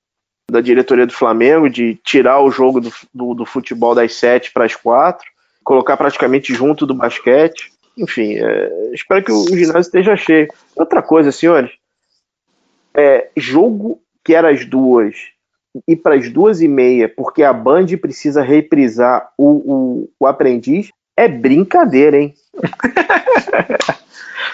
[0.50, 4.66] da diretoria do Flamengo, de tirar o jogo do, do, do futebol das sete para
[4.66, 5.26] as quatro,
[5.64, 7.72] colocar praticamente junto do basquete.
[7.98, 10.48] Enfim, é, espero que o ginásio esteja cheio.
[10.76, 11.72] Outra coisa, senhores,
[12.96, 15.16] é, jogo que era às duas
[15.88, 20.90] e para as duas e meia, porque a Band precisa reprisar o, o, o aprendiz,
[21.18, 22.34] é brincadeira, hein?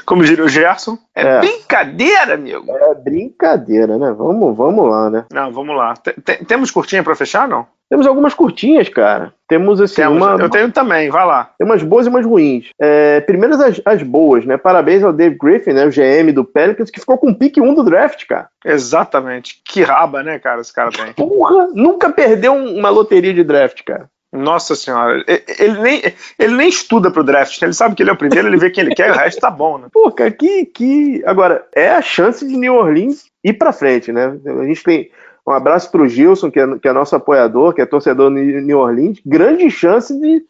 [0.05, 1.39] Como diria o Gerson, é, É.
[1.39, 2.65] brincadeira, amigo.
[2.69, 4.11] É brincadeira, né?
[4.17, 5.25] Vamos, vamos lá, né?
[5.31, 5.93] Não, vamos lá.
[5.95, 7.65] Te- te- temos curtinha pra fechar, não?
[7.89, 9.33] Temos algumas curtinhas, cara.
[9.49, 10.15] Temos assim, Temos.
[10.15, 11.51] uma, Eu tenho também, vai lá.
[11.57, 12.69] tem umas boas e umas ruins.
[12.81, 14.55] É, primeiras as, as boas, né?
[14.57, 15.85] Parabéns ao Dave Griffin, né?
[15.85, 18.47] O GM do Pelicans, que ficou com o pique 1 do draft, cara.
[18.63, 19.61] Exatamente.
[19.65, 21.11] Que raba, né, cara, esse cara tem.
[21.13, 24.05] Porra, nunca perdeu um- uma loteria de draft, cara.
[24.31, 25.23] Nossa senhora.
[25.59, 27.67] Ele nem, ele nem estuda pro draft, né?
[27.67, 29.41] ele sabe que ele é o primeiro, ele vê quem ele quer e o resto
[29.41, 29.87] tá bom, né?
[29.91, 31.21] Pô, cara, que, que.
[31.25, 34.37] Agora, é a chance de New Orleans ir pra frente, né?
[34.45, 35.11] A gente tem.
[35.45, 38.79] Um abraço pro Gilson, que é, que é nosso apoiador, que é torcedor de New
[38.79, 39.19] Orleans.
[39.25, 40.45] Grande chance de.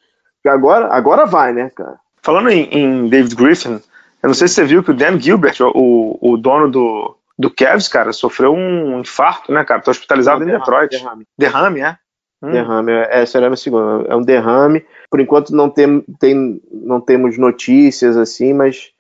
[0.46, 1.96] Agora, agora vai, né, cara?
[2.22, 3.82] Falando em, em David Griffin,
[4.22, 7.50] eu não sei se você viu que o Dan Gilbert, o, o dono do, do
[7.50, 9.82] Cavs, cara, sofreu um infarto, né, cara?
[9.82, 10.92] Tá hospitalizado em Detroit.
[10.92, 11.26] Derrame.
[11.38, 11.98] Derrame, é?
[12.42, 12.52] Hum.
[12.52, 14.08] Derrame, é, essa era a minha segunda.
[14.08, 14.84] É um derrame.
[15.10, 18.92] Por enquanto não, tem, tem, não temos notícias assim, mas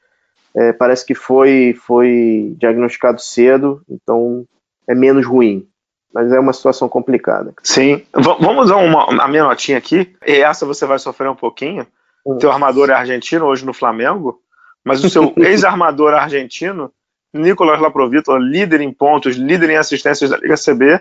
[0.55, 4.45] é, parece que foi, foi diagnosticado cedo, então
[4.87, 5.67] é menos ruim.
[6.13, 7.53] Mas é uma situação complicada.
[7.63, 8.03] Sim.
[8.13, 10.13] V- vamos dar uma, a minha notinha aqui.
[10.27, 11.87] E essa você vai sofrer um pouquinho.
[12.25, 12.37] Hum.
[12.37, 14.39] Teu armador é argentino hoje no Flamengo,
[14.83, 16.91] mas o seu ex-armador argentino,
[17.33, 20.99] Nicolas Laprovito, líder em pontos, líder em assistências da Liga CB,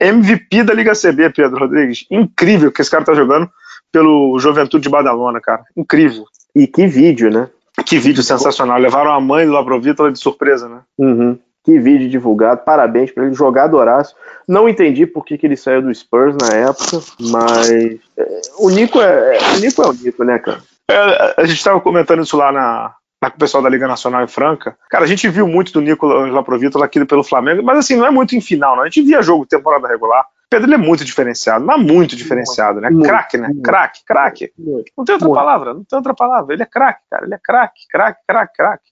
[0.00, 2.06] MVP da Liga CB, Pedro Rodrigues.
[2.10, 3.48] Incrível que esse cara tá jogando
[3.92, 5.62] pelo Juventude de Badalona, cara.
[5.76, 6.24] Incrível.
[6.54, 7.48] E que vídeo, né?
[7.86, 8.78] Que vídeo sensacional.
[8.78, 10.80] Levaram a mãe do Laprovito de surpresa, né?
[10.98, 11.38] Uhum.
[11.64, 14.14] Que vídeo divulgado, parabéns para ele, jogado Horácio.
[14.46, 19.00] Não entendi por que, que ele saiu do Spurs na época, mas é, o Nico
[19.00, 20.60] é, o Nico é o Nico, né, cara?
[20.90, 24.22] É, a gente estava comentando isso lá na, na- com o pessoal da Liga Nacional
[24.22, 24.76] em Franca.
[24.90, 28.10] Cara, a gente viu muito do Nicolas Laprovito aqui pelo Flamengo, mas assim, não é
[28.10, 28.82] muito em final, não.
[28.82, 30.24] A gente via jogo temporada regular.
[30.50, 32.88] Pedro ele é muito diferenciado, mas muito diferenciado, né?
[33.02, 33.48] Craque, né?
[33.62, 34.52] Craque, craque.
[34.96, 36.54] Não tem outra palavra, não tem outra palavra.
[36.54, 37.24] Ele é craque, cara.
[37.24, 38.84] Ele é craque, craque, craque, craque.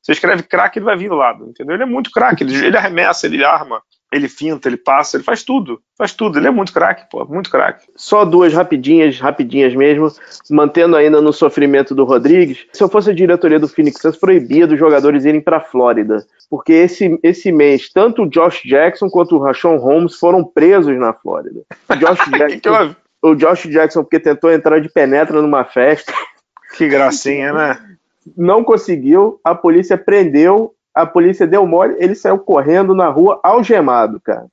[0.00, 1.74] Você escreve craque, ele vai vir do lado, entendeu?
[1.74, 3.82] Ele é muito craque, ele, ele arremessa, ele arma,
[4.12, 5.80] ele finta, ele passa, ele faz tudo.
[5.96, 6.38] Faz tudo.
[6.38, 7.86] Ele é muito craque, pô, muito craque.
[7.94, 10.10] Só duas rapidinhas, rapidinhas mesmo,
[10.50, 12.66] mantendo ainda no sofrimento do Rodrigues.
[12.72, 16.72] Se eu fosse a diretoria do Phoenix Suns, proibia dos jogadores irem para Flórida, porque
[16.72, 21.60] esse, esse mês tanto o Josh Jackson quanto o Rashawn Holmes foram presos na Flórida.
[21.88, 26.12] O Josh Jackson, o Josh Jackson porque tentou entrar de penetra numa festa,
[26.76, 27.78] que gracinha, né?
[28.36, 34.20] não conseguiu, a polícia prendeu, a polícia deu mole, ele saiu correndo na rua algemado,
[34.20, 34.46] cara.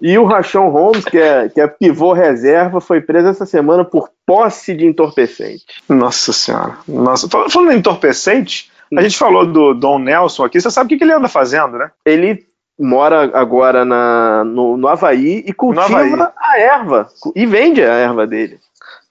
[0.00, 4.10] E o Rachon Holmes, que é, que é pivô reserva, foi preso essa semana por
[4.26, 5.64] posse de entorpecente.
[5.88, 6.76] Nossa senhora.
[6.86, 10.88] Nossa, Fal- falando em entorpecente, a gente falou do Don Nelson aqui, você sabe o
[10.90, 11.90] que, que ele anda fazendo, né?
[12.04, 12.44] Ele
[12.78, 16.12] mora agora na, no, no Havaí e cultiva Havaí.
[16.36, 17.08] a erva.
[17.34, 18.58] E vende a erva dele.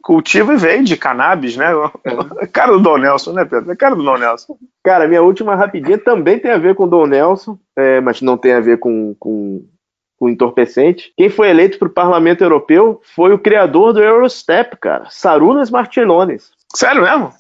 [0.04, 1.68] Cultiva e vende cannabis, né?
[2.52, 3.72] Cara do Don Nelson, né, Pedro?
[3.72, 4.58] É cara do Don Nelson.
[4.84, 8.38] Cara, minha última rapidinha também tem a ver com o Dom Nelson, é, mas não
[8.38, 9.66] tem a ver com, com,
[10.20, 11.14] com entorpecente.
[11.16, 16.52] Quem foi eleito para o Parlamento Europeu foi o criador do Eurostep, cara, Sarunas Marcellones.
[16.76, 17.32] Sério mesmo?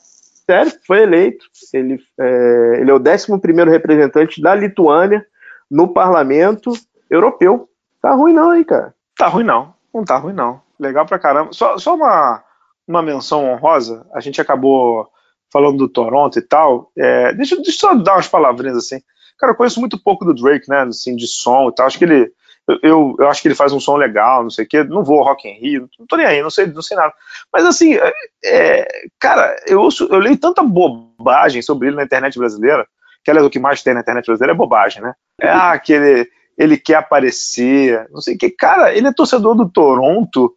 [0.50, 1.46] Sério, foi eleito.
[1.74, 5.26] Ele é, ele é o 11 representante da Lituânia
[5.70, 6.72] no Parlamento
[7.10, 7.68] Europeu.
[8.02, 8.94] Tá ruim não, hein, cara.
[9.18, 9.74] Tá ruim não.
[9.94, 10.62] Não tá ruim não.
[10.80, 11.52] Legal pra caramba.
[11.52, 12.44] Só, só uma,
[12.88, 14.06] uma menção honrosa.
[14.14, 15.10] A gente acabou
[15.52, 16.92] falando do Toronto e tal.
[16.98, 19.02] É, deixa, deixa eu só dar umas palavrinhas assim.
[19.38, 20.82] Cara, eu conheço muito pouco do Drake, né?
[20.82, 21.86] Assim, de som e tal.
[21.86, 22.32] Acho que ele,
[22.82, 25.20] eu, eu acho que ele faz um som legal, não sei o quê, não vou
[25.20, 27.14] ao Rock in Rio, não tô nem aí, não sei, não sei nada.
[27.52, 28.14] Mas assim, é,
[28.46, 28.88] é,
[29.20, 32.88] cara, eu, ouço, eu leio tanta bobagem sobre ele na internet brasileira,
[33.24, 35.14] que aliás o que mais tem na internet brasileira é bobagem, né?
[35.42, 38.50] É ah, que ele, ele quer aparecer, não sei o que.
[38.50, 40.54] Cara, ele é torcedor do Toronto.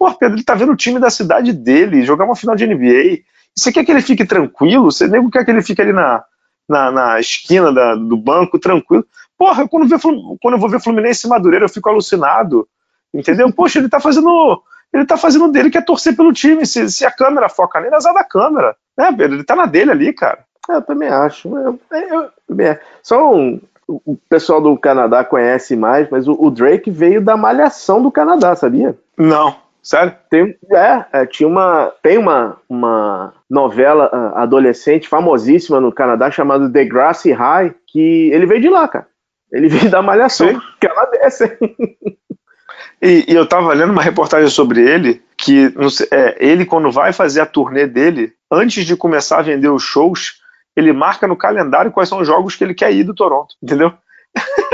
[0.00, 3.18] Pô, Pedro, ele tá vendo o time da cidade dele jogar uma final de NBA.
[3.54, 4.90] Você quer que ele fique tranquilo?
[4.90, 6.24] Você nem quer que ele fique ali na,
[6.66, 9.04] na, na esquina da, do banco, tranquilo.
[9.36, 12.66] Porra, quando, vê, quando eu vou ver Fluminense e Madureira, eu fico alucinado.
[13.12, 13.52] Entendeu?
[13.52, 14.62] Poxa, ele tá fazendo.
[14.90, 16.64] Ele tá fazendo dele que é torcer pelo time.
[16.64, 18.74] Se, se a câmera foca nele, azar da câmera.
[18.96, 19.36] Né, Pedro?
[19.36, 20.38] Ele tá na dele ali, cara.
[20.66, 21.54] Eu também acho.
[21.54, 26.90] Eu, eu, eu, só um, o pessoal do Canadá conhece mais, mas o, o, Drake
[26.90, 28.96] veio da malhação do Canadá, sabia?
[29.18, 29.56] Não.
[29.82, 30.14] Sério?
[30.28, 36.70] Tem, é, é, tinha uma, tem uma, uma novela uh, adolescente famosíssima no Canadá chamada
[36.70, 39.06] The Grassy High, que ele veio de lá, cara.
[39.50, 41.58] Ele veio da malhação canadense.
[43.02, 47.12] E, e, eu tava lendo uma reportagem sobre ele, que sei, é, ele, quando vai
[47.12, 50.40] fazer a turnê dele, antes de começar a vender os shows,
[50.76, 53.92] ele marca no calendário quais são os jogos que ele quer ir do Toronto, entendeu?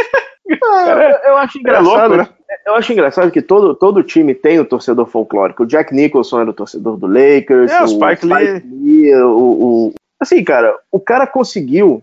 [0.63, 1.87] Ah, eu, acho engraçado.
[1.87, 2.29] É louco, né?
[2.67, 5.65] Eu acho engraçado que todo, todo time tem o torcedor folclórico.
[5.65, 7.71] O Jack Nicholson era o torcedor do Lakers.
[7.71, 8.63] É, o Spike, Lee.
[8.65, 12.03] Lee o, o, assim, cara, o cara conseguiu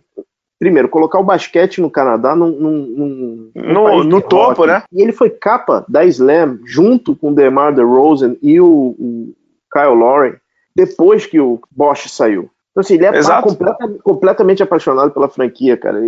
[0.63, 4.67] primeiro, colocar o basquete no Canadá num, num, num no, no topo, rock.
[4.67, 4.83] né?
[4.93, 9.33] E ele foi capa da Slam junto com o DeMar DeRozan e o, o
[9.73, 10.37] Kyle Lowry
[10.73, 12.49] depois que o Bosch saiu.
[12.71, 15.99] Então, assim, ele é completa, completamente apaixonado pela franquia, cara.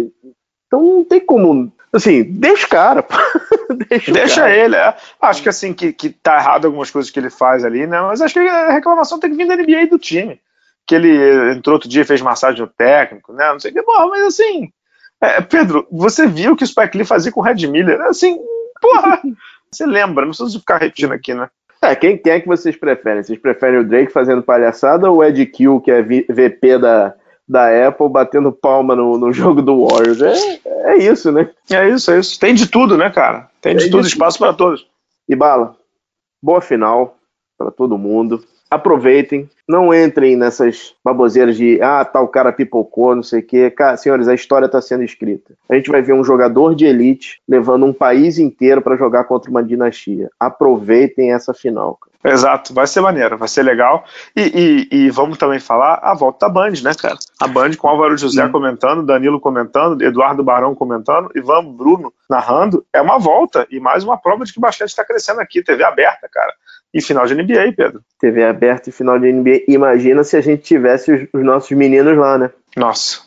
[0.68, 1.72] Então não tem como.
[1.94, 3.06] Assim, deixa o cara.
[3.90, 4.56] deixa, deixa cara.
[4.56, 4.76] ele.
[4.76, 4.96] É.
[5.22, 8.02] Acho que assim, que, que tá errado algumas coisas que ele faz ali, né?
[8.02, 10.40] Mas acho que a reclamação tem que vir da NBA e do time
[10.86, 13.52] que ele entrou outro dia e fez massagem no técnico, né?
[13.52, 14.72] Não sei o que, bom, mas assim,
[15.20, 18.00] é, Pedro, você viu que o Spike Lee fazia com o Red Miller?
[18.02, 18.38] Assim,
[18.80, 19.20] porra,
[19.72, 21.50] você lembra, não precisa ficar repetindo aqui, né?
[21.82, 23.24] É, quem, quem é que vocês preferem?
[23.24, 27.14] Vocês preferem o Drake fazendo palhaçada ou o Ed Kill, que é VP da,
[27.48, 30.22] da Apple, batendo palma no, no jogo do Warriors?
[30.22, 31.50] É, é isso, né?
[31.70, 32.40] É isso, é isso.
[32.40, 33.50] Tem de tudo, né, cara?
[33.62, 34.88] Tem de Tem tudo, de espaço para todos.
[35.28, 35.76] E bala,
[36.42, 37.18] boa final
[37.58, 38.44] para todo mundo
[38.76, 43.72] aproveitem, não entrem nessas baboseiras de ah, tal cara pipocou, não sei o quê.
[43.72, 45.54] Cara, senhores, a história está sendo escrita.
[45.70, 49.50] A gente vai ver um jogador de elite levando um país inteiro para jogar contra
[49.50, 50.30] uma dinastia.
[50.40, 51.96] Aproveitem essa final.
[51.96, 52.36] Cara.
[52.36, 54.04] Exato, vai ser maneiro, vai ser legal.
[54.36, 57.18] E, e, e, vamos também falar a volta da Band, né, cara?
[57.40, 62.84] A Band com Álvaro José comentando, Danilo comentando, Eduardo Barão comentando, Ivan Bruno narrando.
[62.92, 65.64] É uma volta e mais uma prova de que o basquete está crescendo aqui.
[65.64, 66.54] TV aberta, cara
[66.96, 68.02] e final de NBA, Pedro.
[68.18, 69.66] TV aberta e final de NBA.
[69.68, 72.50] Imagina se a gente tivesse os, os nossos meninos lá, né?
[72.78, 73.20] Nossa,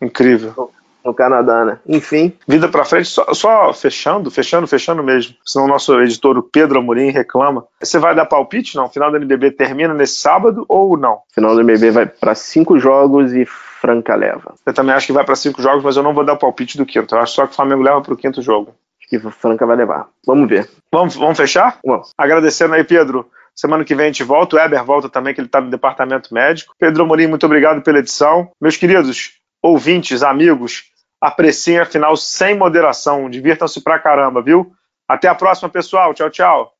[0.00, 0.52] incrível.
[0.56, 0.70] No,
[1.04, 1.78] no Canadá, né?
[1.86, 2.32] Enfim.
[2.48, 5.36] Vida pra frente, só, só, fechando, fechando, fechando mesmo.
[5.46, 7.64] Senão o nosso editor, o Pedro Amorim, reclama.
[7.80, 8.90] Você vai dar palpite, não?
[8.90, 11.20] Final do NBB termina nesse sábado ou não?
[11.32, 14.54] Final do NBB vai para cinco jogos e Franca leva.
[14.66, 16.84] Eu também acho que vai para cinco jogos, mas eu não vou dar palpite do
[16.84, 17.14] quinto.
[17.14, 18.74] Eu acho só que o Flamengo leva para o quinto jogo
[19.18, 20.08] que Franca vai levar.
[20.26, 20.70] Vamos ver.
[20.90, 21.78] Vamos, vamos fechar?
[21.84, 22.12] Vamos.
[22.16, 23.28] Agradecendo aí, Pedro.
[23.54, 24.56] Semana que vem a gente volta.
[24.56, 26.74] O Eber volta também, que ele está no departamento médico.
[26.78, 28.50] Pedro Amorim, muito obrigado pela edição.
[28.58, 29.32] Meus queridos
[29.62, 30.84] ouvintes, amigos,
[31.20, 33.28] apreciem a final sem moderação.
[33.28, 34.72] Divirtam-se pra caramba, viu?
[35.06, 36.14] Até a próxima, pessoal.
[36.14, 36.72] Tchau, tchau.